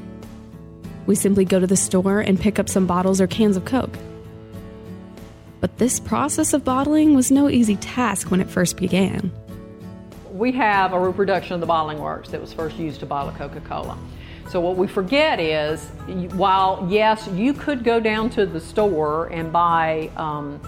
[1.07, 3.97] We simply go to the store and pick up some bottles or cans of Coke.
[5.61, 9.31] But this process of bottling was no easy task when it first began.
[10.31, 13.97] We have a reproduction of the bottling works that was first used to bottle Coca-Cola.
[14.49, 15.87] So what we forget is,
[16.33, 20.59] while yes, you could go down to the store and buy um,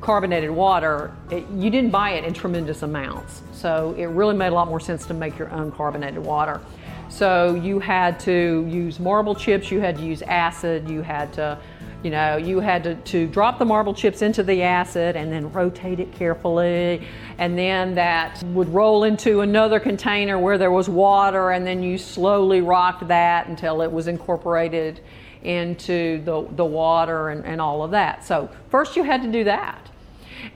[0.00, 3.42] carbonated water, it, you didn't buy it in tremendous amounts.
[3.52, 6.60] So it really made a lot more sense to make your own carbonated water.
[7.08, 11.58] So you had to use marble chips, you had to use acid, you had to
[12.02, 15.52] you know, you had to, to drop the marble chips into the acid and then
[15.52, 17.06] rotate it carefully.
[17.38, 21.98] And then that would roll into another container where there was water, and then you
[21.98, 25.00] slowly rocked that until it was incorporated
[25.42, 28.24] into the, the water and, and all of that.
[28.24, 29.88] So, first you had to do that.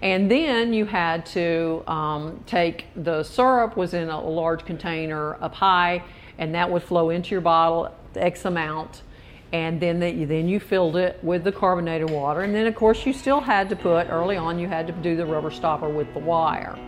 [0.02, 5.54] And then you had to um, take the syrup was in a large container up
[5.54, 6.02] high,
[6.38, 9.02] and that would flow into your bottle X amount
[9.52, 12.40] and then the, then you filled it with the carbonated water.
[12.40, 15.16] And then of course you still had to put early on you had to do
[15.16, 16.78] the rubber stopper with the wire.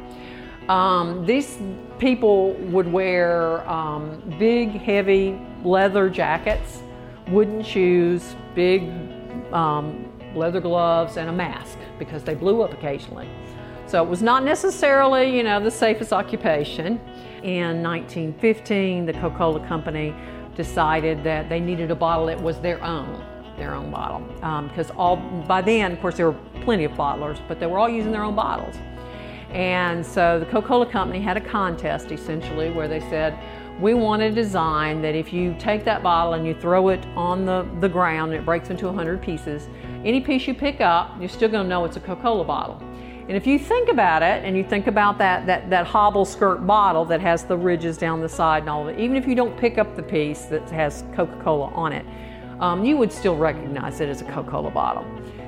[0.69, 1.59] Um, these
[1.99, 6.83] people would wear um, big heavy leather jackets
[7.29, 8.83] wooden shoes big
[9.53, 13.29] um, leather gloves and a mask because they blew up occasionally.
[13.87, 17.01] So it was not necessarily you know the safest occupation.
[17.43, 20.15] In 1915 the coca-cola company
[20.59, 23.25] decided that they needed a bottle that was their own,
[23.57, 24.21] their own bottle.
[24.69, 27.79] Because um, all by then, of course, there were plenty of bottlers, but they were
[27.79, 28.75] all using their own bottles.
[29.51, 33.39] And so the Coca-Cola company had a contest essentially where they said,
[33.81, 37.47] we want a design that if you take that bottle and you throw it on
[37.47, 39.69] the, the ground it breaks into 100 pieces,
[40.05, 42.83] any piece you pick up, you're still going to know it's a Coca-Cola bottle.
[43.29, 46.67] And if you think about it, and you think about that, that, that hobble skirt
[46.67, 49.35] bottle that has the ridges down the side and all of it, even if you
[49.35, 52.07] don't pick up the piece that has Coca Cola on it,
[52.59, 55.05] um, you would still recognize it as a Coca Cola bottle.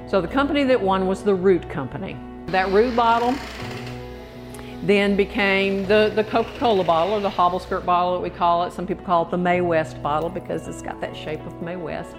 [0.07, 2.19] So the company that won was the Root Company.
[2.49, 3.35] That Root bottle
[4.83, 8.63] then became the, the Coca Cola bottle or the hobble skirt bottle that we call
[8.65, 8.75] it.
[8.75, 11.77] Some people call it the Mae West bottle because it's got that shape of Mae
[11.77, 12.15] West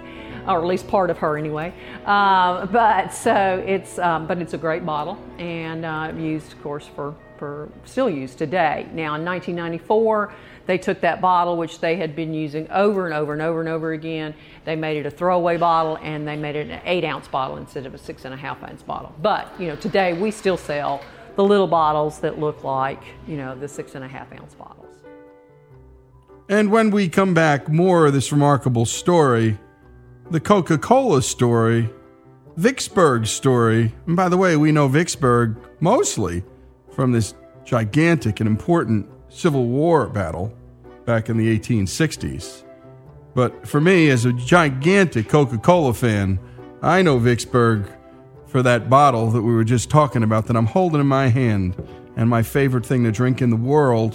[0.46, 1.72] or at least part of her anyway.
[2.04, 6.86] Uh, but so it's, um, but it's a great bottle and uh, used, of course,
[6.86, 8.86] for, for still used today.
[8.92, 10.32] Now in 1994,
[10.66, 13.68] they took that bottle, which they had been using over and over and over and
[13.68, 14.34] over again.
[14.64, 17.86] They made it a throwaway bottle and they made it an eight ounce bottle instead
[17.86, 19.12] of a six and a half ounce bottle.
[19.20, 21.02] But you know, today we still sell
[21.34, 24.78] the little bottles that look like you know the six and a half ounce bottles.
[26.48, 29.58] And when we come back, more of this remarkable story
[30.32, 31.90] the Coca Cola story,
[32.56, 33.92] Vicksburg story.
[34.06, 36.42] And by the way, we know Vicksburg mostly
[36.90, 37.34] from this
[37.64, 40.54] gigantic and important Civil War battle
[41.04, 42.64] back in the 1860s.
[43.34, 46.38] But for me, as a gigantic Coca Cola fan,
[46.80, 47.84] I know Vicksburg
[48.46, 51.76] for that bottle that we were just talking about that I'm holding in my hand
[52.16, 54.14] and my favorite thing to drink in the world.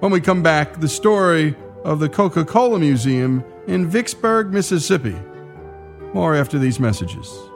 [0.00, 5.16] When we come back, the story of the Coca Cola Museum in Vicksburg, Mississippi.
[6.14, 7.51] More after these messages.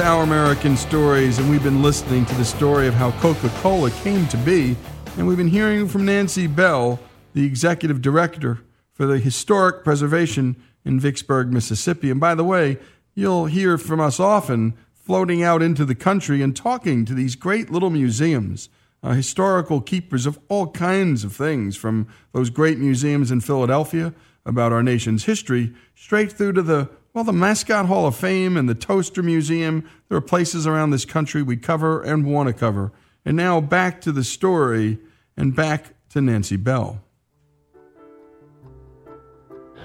[0.00, 4.26] Our American Stories, and we've been listening to the story of how Coca Cola came
[4.28, 4.76] to be,
[5.16, 7.00] and we've been hearing from Nancy Bell,
[7.34, 8.60] the executive director
[8.92, 12.10] for the historic preservation in Vicksburg, Mississippi.
[12.10, 12.78] And by the way,
[13.14, 17.70] you'll hear from us often floating out into the country and talking to these great
[17.70, 18.68] little museums,
[19.02, 24.14] uh, historical keepers of all kinds of things, from those great museums in Philadelphia
[24.46, 28.68] about our nation's history, straight through to the well, the Mascot Hall of Fame and
[28.68, 29.88] the Toaster Museum.
[30.08, 32.92] There are places around this country we cover and want to cover.
[33.24, 34.98] And now back to the story
[35.36, 37.00] and back to Nancy Bell.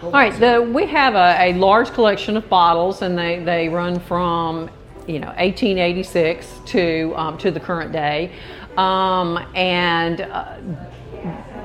[0.02, 4.02] All right, the, we have a, a large collection of bottles, and they, they run
[4.02, 4.70] from
[5.08, 8.34] you know 1886 to um, to the current day,
[8.76, 10.58] um, and uh,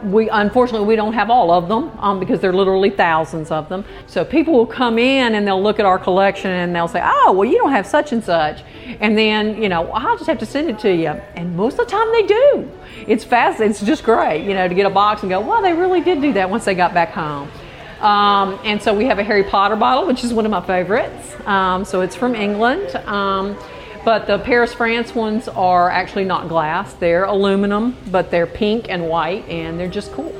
[0.04, 3.68] we unfortunately we don't have all of them um, because there are literally thousands of
[3.68, 3.84] them.
[4.06, 7.32] So people will come in and they'll look at our collection and they'll say, "Oh,
[7.32, 8.62] well, you don't have such and such,"
[9.00, 11.08] and then you know I'll just have to send it to you.
[11.36, 12.70] And most of the time they do.
[13.06, 13.60] It's fast.
[13.60, 16.20] It's just great, you know, to get a box and go, "Well, they really did
[16.20, 17.48] do that once they got back home."
[18.00, 21.34] Um, and so we have a Harry Potter bottle, which is one of my favorites.
[21.46, 22.94] Um, so it's from England.
[24.08, 26.94] Um, but the Paris, France ones are actually not glass.
[26.94, 30.34] They're aluminum, but they're pink and white, and they're just cool.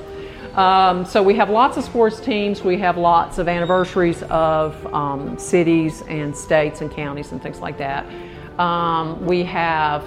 [0.55, 2.65] Um, so we have lots of sports teams.
[2.65, 7.79] We have lots of anniversaries of um, cities and states and counties and things like
[7.79, 8.07] that.
[8.59, 10.03] Um, we have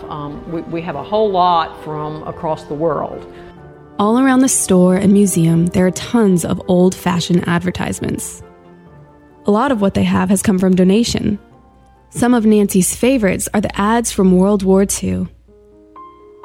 [0.47, 3.31] we, we have a whole lot from across the world.
[3.99, 8.41] All around the store and museum, there are tons of old fashioned advertisements.
[9.45, 11.39] A lot of what they have has come from donation.
[12.13, 15.27] Some of Nancy's favorites are the ads from World War II.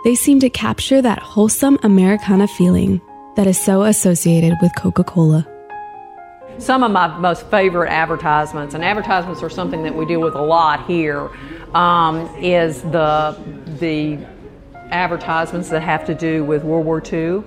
[0.05, 3.01] They seem to capture that wholesome Americana feeling
[3.35, 5.45] that is so associated with Coca Cola.
[6.59, 10.41] Some of my most favorite advertisements, and advertisements are something that we deal with a
[10.41, 11.29] lot here,
[11.75, 13.37] um, is the
[13.81, 14.25] the
[14.91, 17.43] advertisements that have to do with World War II,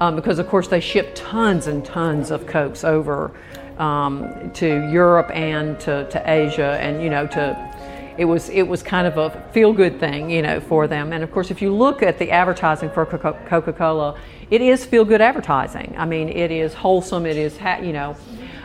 [0.00, 3.30] um, because of course they ship tons and tons of Cokes over
[3.78, 7.72] um, to Europe and to, to Asia, and you know to
[8.18, 11.12] it was it was kind of a feel good thing, you know, for them.
[11.12, 14.18] And of course, if you look at the advertising for Coca Cola,
[14.50, 15.94] it is feel good advertising.
[15.96, 17.26] I mean, it is wholesome.
[17.26, 18.16] It is you know.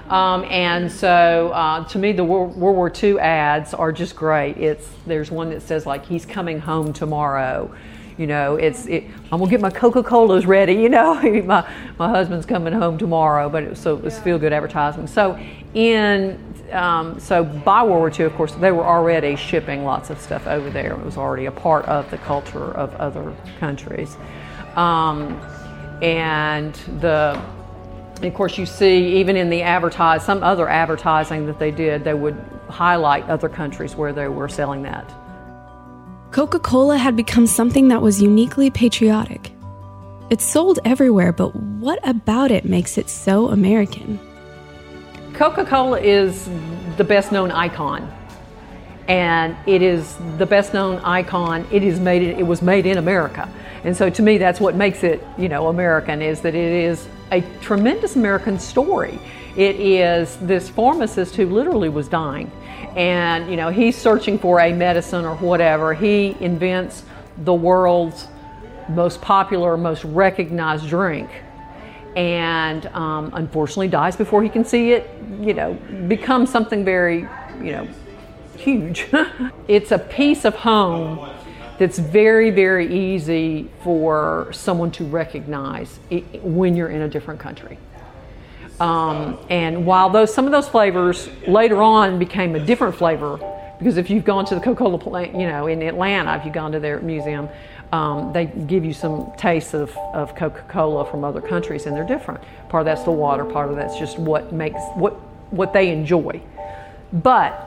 [0.10, 4.58] Um, and so, uh, to me, the World, War II ads are just great.
[4.58, 7.74] It's there's one that says like he's coming home tomorrow,
[8.18, 10.74] you know, it's it, I'm gonna get my Coca Colas ready.
[10.74, 11.14] You know,
[11.44, 11.70] my
[12.00, 15.08] my husband's coming home tomorrow, but it, so it was feel good advertising.
[15.08, 15.40] So
[15.74, 20.20] in um, so by World War II, of course, they were already shipping lots of
[20.20, 20.94] stuff over there.
[20.94, 24.18] It was already a part of the culture of other countries,
[24.76, 25.40] um,
[26.02, 27.42] and the
[28.24, 32.16] of course, you see even in the advertise some other advertising that they did, they
[32.16, 32.36] would
[32.68, 35.14] highlight other countries where they were selling that.
[36.32, 39.52] Coca Cola had become something that was uniquely patriotic.
[40.30, 44.20] It's sold everywhere, but what about it makes it so American?
[45.34, 46.50] Coca Cola is
[46.98, 48.12] the best known icon.
[49.08, 51.66] And it is the best known icon.
[51.72, 52.24] It is made.
[52.24, 53.50] It was made in America,
[53.86, 56.22] and so to me, that's what makes it, you know, American.
[56.22, 59.18] Is that it is a tremendous American story.
[59.56, 62.52] It is this pharmacist who literally was dying,
[62.98, 65.94] and you know he's searching for a medicine or whatever.
[65.94, 67.04] He invents
[67.38, 68.28] the world's
[68.90, 71.30] most popular most recognized drink.
[72.16, 75.10] And um, unfortunately dies before he can see it
[75.40, 75.76] you know
[76.08, 77.28] become something very
[77.62, 77.88] you know
[78.58, 79.08] huge.
[79.68, 81.30] It's a piece of home
[81.78, 86.00] that's very very easy for someone to recognize
[86.42, 87.78] when you're in a different country
[88.80, 93.40] um, and while those some of those flavors later on became a different flavor,
[93.80, 96.72] because if you've gone to the Coca-Cola plant, you know, in Atlanta, if you've gone
[96.72, 97.50] to their museum,
[97.92, 102.42] um, they give you some tastes of, of Coca-Cola from other countries, and they're different.
[102.70, 105.14] Part of that's the water, part of that's just what makes what
[105.52, 106.42] what they enjoy.
[107.14, 107.64] But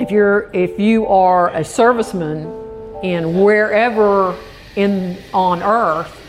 [0.00, 4.38] if you're if you are a serviceman in wherever
[4.76, 6.20] in on earth,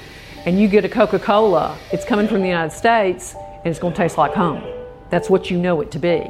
[0.45, 3.97] and you get a Coca-Cola, it's coming from the United States and it's going to
[3.97, 4.63] taste like home.
[5.09, 6.27] That's what you know it to be.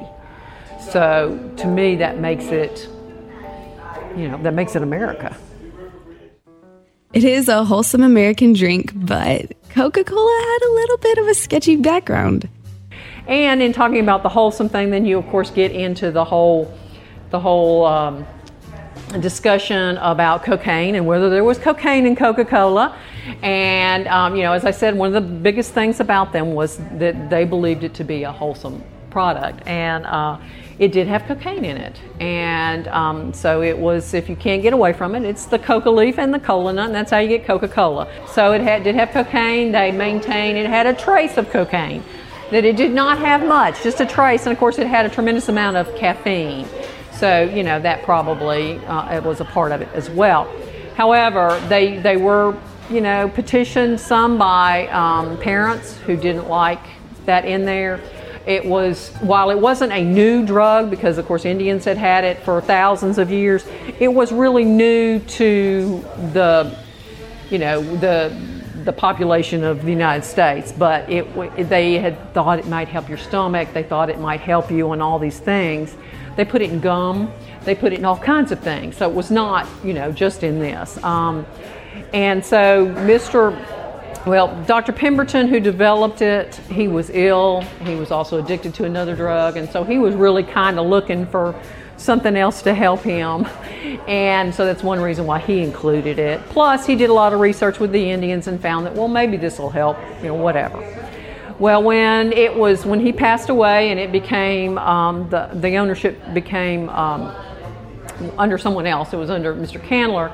[0.92, 2.88] So to me, that makes it,
[4.16, 5.36] you know, that makes it America.
[7.14, 11.34] It is a wholesome American drink, but Coca Cola had a little bit of a
[11.34, 12.50] sketchy background.
[13.28, 16.76] And in talking about the wholesome thing, then you of course get into the whole,
[17.30, 18.26] the whole um,
[19.20, 22.98] discussion about cocaine and whether there was cocaine in Coca Cola.
[23.42, 26.78] And, um, you know, as I said, one of the biggest things about them was
[26.98, 30.38] that they believed it to be a wholesome product, and uh,
[30.80, 32.02] it did have cocaine in it.
[32.20, 35.90] And um, so it was, if you can't get away from it, it's the coca
[35.90, 38.08] leaf and the cola nut, and that's how you get Coca Cola.
[38.28, 39.72] So it had, did have cocaine.
[39.72, 42.04] They maintained it had a trace of cocaine,
[42.50, 44.46] that it did not have much, just a trace.
[44.48, 46.68] And of course, it had a tremendous amount of caffeine.
[47.14, 50.52] So, you know, that probably uh, it was a part of it as well.
[50.96, 52.58] However, they, they were,
[52.90, 56.82] you know, petitioned some by um, parents who didn't like
[57.26, 58.02] that in there.
[58.46, 62.40] It was, while it wasn't a new drug, because of course Indians had had it
[62.40, 63.66] for thousands of years,
[64.00, 66.04] it was really new to
[66.34, 66.78] the,
[67.50, 68.36] you know, the,
[68.84, 70.74] the population of the United States.
[70.74, 74.70] But it, they had thought it might help your stomach, they thought it might help
[74.70, 75.96] you on all these things.
[76.36, 77.32] They put it in gum,
[77.64, 78.98] they put it in all kinds of things.
[78.98, 81.02] So it was not, you know, just in this.
[81.02, 81.46] Um,
[82.14, 83.54] and so Mr.
[84.26, 84.94] Well, Dr.
[84.94, 87.62] Pemberton, who developed it, he was ill.
[87.84, 91.26] He was also addicted to another drug, and so he was really kind of looking
[91.26, 91.54] for
[91.98, 93.46] something else to help him.
[94.08, 96.42] And so that's one reason why he included it.
[96.50, 99.38] Plus, he did a lot of research with the Indians and found that, well, maybe
[99.38, 100.82] this will help, you know, whatever.
[101.60, 106.18] Well, when it was when he passed away and it became um, the the ownership
[106.34, 107.32] became um,
[108.38, 109.82] under someone else, it was under Mr.
[109.82, 110.32] Candler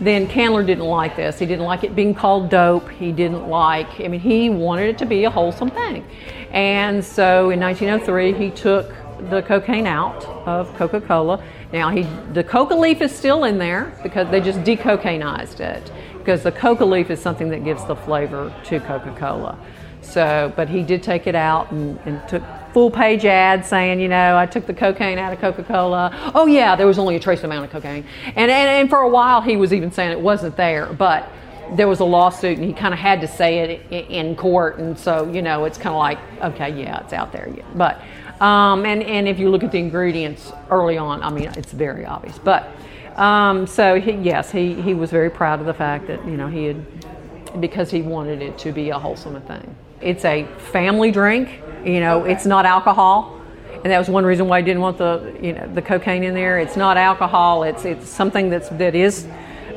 [0.00, 1.38] then Candler didn't like this.
[1.38, 2.88] He didn't like it being called dope.
[2.90, 6.06] He didn't like, I mean, he wanted it to be a wholesome thing.
[6.50, 8.92] And so in 1903, he took
[9.30, 11.42] the cocaine out of Coca Cola.
[11.72, 12.02] Now, he,
[12.32, 16.84] the coca leaf is still in there because they just decocainized it because the coca
[16.84, 19.58] leaf is something that gives the flavor to Coca Cola.
[20.00, 22.42] So, but he did take it out and, and took
[22.76, 26.32] full page ad saying, you know, I took the cocaine out of Coca Cola.
[26.34, 28.04] Oh, yeah, there was only a trace amount of cocaine.
[28.26, 30.92] And, and, and for a while, he was even saying it wasn't there.
[30.92, 31.26] But
[31.72, 34.76] there was a lawsuit, and he kind of had to say it in court.
[34.76, 36.18] And so, you know, it's kind of like,
[36.52, 37.50] okay, yeah, it's out there.
[37.74, 38.02] But,
[38.42, 42.04] um, and, and if you look at the ingredients early on, I mean, it's very
[42.04, 42.36] obvious.
[42.36, 42.68] But,
[43.16, 46.48] um, so he, yes, he, he was very proud of the fact that, you know,
[46.48, 49.74] he had, because he wanted it to be a wholesome thing.
[50.02, 51.62] It's a family drink.
[51.86, 53.40] You know, it's not alcohol,
[53.72, 56.34] and that was one reason why I didn't want the you know the cocaine in
[56.34, 56.58] there.
[56.58, 57.62] It's not alcohol.
[57.62, 59.24] It's it's something that's that is.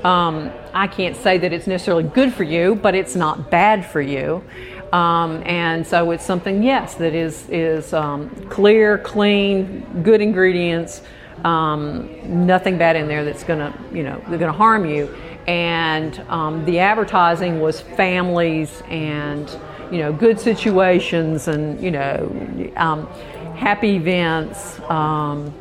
[0.03, 4.01] Um, I can't say that it's necessarily good for you, but it's not bad for
[4.01, 4.43] you.
[4.91, 11.03] Um, and so it's something, yes, that is is um, clear, clean, good ingredients,
[11.43, 15.13] um, nothing bad in there that's gonna, you know, they're gonna harm you.
[15.47, 19.47] And um, the advertising was families and
[19.91, 23.07] you know, good situations and, you know, um,
[23.55, 25.53] happy events, um,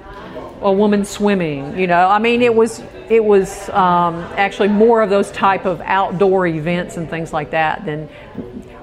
[0.61, 2.09] a woman swimming, you know.
[2.09, 6.97] I mean, it was, it was um, actually more of those type of outdoor events
[6.97, 8.09] and things like that than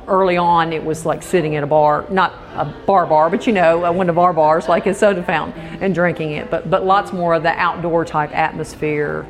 [0.08, 3.54] early on it was like sitting at a bar, not a bar bar, but you
[3.54, 6.50] know, one of our bars, like a soda fountain, and drinking it.
[6.50, 9.26] But but lots more of the outdoor type atmosphere,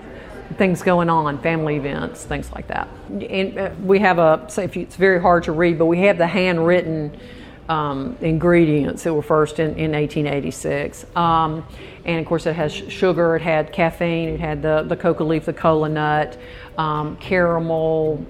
[0.54, 2.88] things going on, family events, things like that.
[3.10, 7.20] And uh, we have a, it's very hard to read, but we have the handwritten
[7.68, 11.06] um, ingredients that were first in, in 1886.
[11.16, 11.66] Um,
[12.06, 15.46] and of course, it has sugar, it had caffeine, it had the, the coca leaf,
[15.46, 16.38] the cola nut,
[16.78, 18.24] um, caramel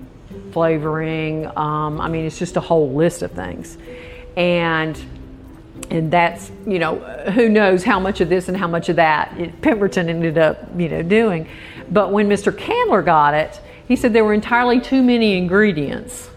[0.51, 1.45] flavoring.
[1.57, 3.77] Um, I mean, it's just a whole list of things.
[4.37, 4.99] And
[5.89, 6.95] and that's you know
[7.31, 10.89] who knows how much of this and how much of that Pemberton ended up you
[10.89, 11.47] know doing.
[11.91, 12.55] But when Mr.
[12.55, 16.29] Candler got it, he said there were entirely too many ingredients.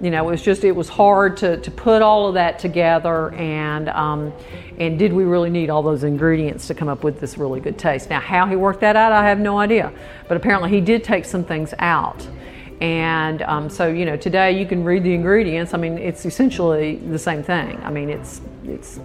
[0.00, 3.32] You know, it was just, it was hard to, to put all of that together
[3.34, 4.32] and, um,
[4.78, 7.78] and did we really need all those ingredients to come up with this really good
[7.78, 8.10] taste?
[8.10, 9.90] Now, how he worked that out, I have no idea.
[10.28, 12.26] But apparently he did take some things out.
[12.82, 15.72] And um, so, you know, today you can read the ingredients.
[15.72, 17.80] I mean, it's essentially the same thing.
[17.82, 19.00] I mean, it's, it's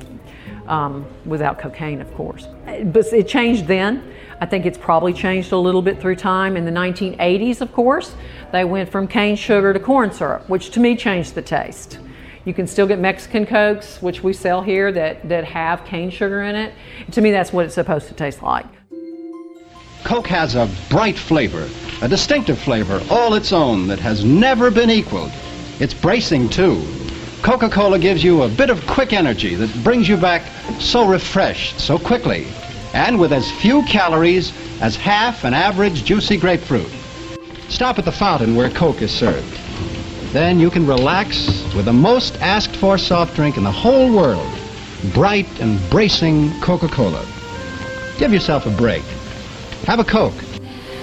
[0.71, 2.47] um, without cocaine, of course.
[2.65, 4.01] But it changed then.
[4.39, 6.57] I think it's probably changed a little bit through time.
[6.57, 8.15] In the 1980s, of course,
[8.51, 11.99] they went from cane sugar to corn syrup, which to me changed the taste.
[12.45, 16.41] You can still get Mexican Cokes, which we sell here, that, that have cane sugar
[16.41, 16.73] in it.
[17.11, 18.65] To me, that's what it's supposed to taste like.
[20.03, 21.69] Coke has a bright flavor,
[22.01, 25.31] a distinctive flavor, all its own, that has never been equaled.
[25.79, 26.83] It's bracing, too.
[27.43, 30.43] Coca-Cola gives you a bit of quick energy that brings you back
[30.79, 32.45] so refreshed so quickly
[32.93, 36.91] and with as few calories as half an average juicy grapefruit.
[37.67, 39.57] Stop at the fountain where Coke is served.
[40.33, 44.51] Then you can relax with the most asked for soft drink in the whole world,
[45.11, 47.25] bright and bracing Coca-Cola.
[48.19, 49.03] Give yourself a break.
[49.87, 50.39] Have a Coke.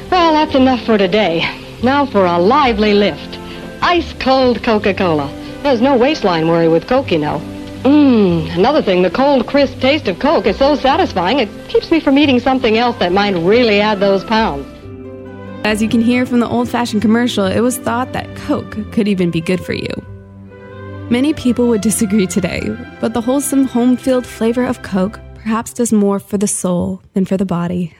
[0.09, 1.43] Well, that's enough for today.
[1.83, 3.39] Now for a lively lift.
[3.83, 5.38] Ice cold Coca-Cola.
[5.63, 7.41] There's no waistline worry with Coke, you know.
[7.83, 12.01] Mmm, another thing, the cold, crisp taste of Coke is so satisfying, it keeps me
[12.01, 14.67] from eating something else that might really add those pounds.
[15.65, 19.09] As you can hear from the old fashioned commercial, it was thought that Coke could
[19.09, 19.89] even be good for you.
[21.11, 22.61] Many people would disagree today,
[23.01, 27.25] but the wholesome home field flavor of Coke perhaps does more for the soul than
[27.25, 27.95] for the body.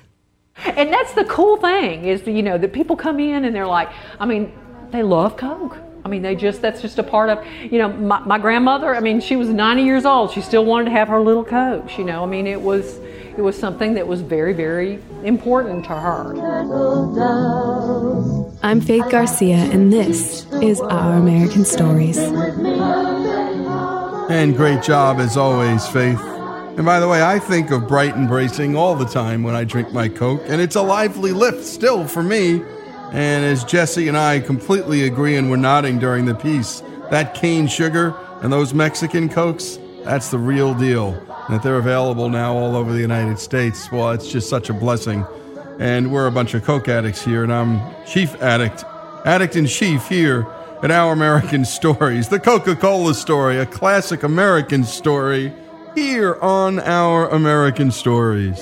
[0.65, 3.89] And that's the cool thing is, you know, that people come in and they're like,
[4.21, 4.53] I mean,
[4.91, 5.77] they love Coke.
[6.09, 9.01] I mean, they just, that's just a part of, you know, my, my grandmother, I
[9.01, 10.33] mean, she was 90 years old.
[10.33, 12.23] She still wanted to have her little Coke, you know.
[12.23, 12.97] I mean, it was,
[13.37, 16.33] it was something that was very, very important to her.
[18.63, 22.17] I'm Faith Garcia, and this is Our American Stories.
[24.31, 26.23] And great job as always, Faith.
[26.23, 29.93] And by the way, I think of Brighton bracing all the time when I drink
[29.93, 32.63] my Coke, and it's a lively lift still for me.
[33.13, 37.67] And as Jesse and I completely agree and we're nodding during the piece, that cane
[37.67, 41.15] sugar and those Mexican Cokes, that's the real deal.
[41.47, 43.91] And that they're available now all over the United States.
[43.91, 45.25] Well, it's just such a blessing.
[45.79, 48.85] And we're a bunch of Coke addicts here, and I'm chief addict,
[49.25, 50.47] addict in chief here
[50.83, 55.53] at Our American Stories, the Coca Cola story, a classic American story
[55.95, 58.59] here on Our American Stories.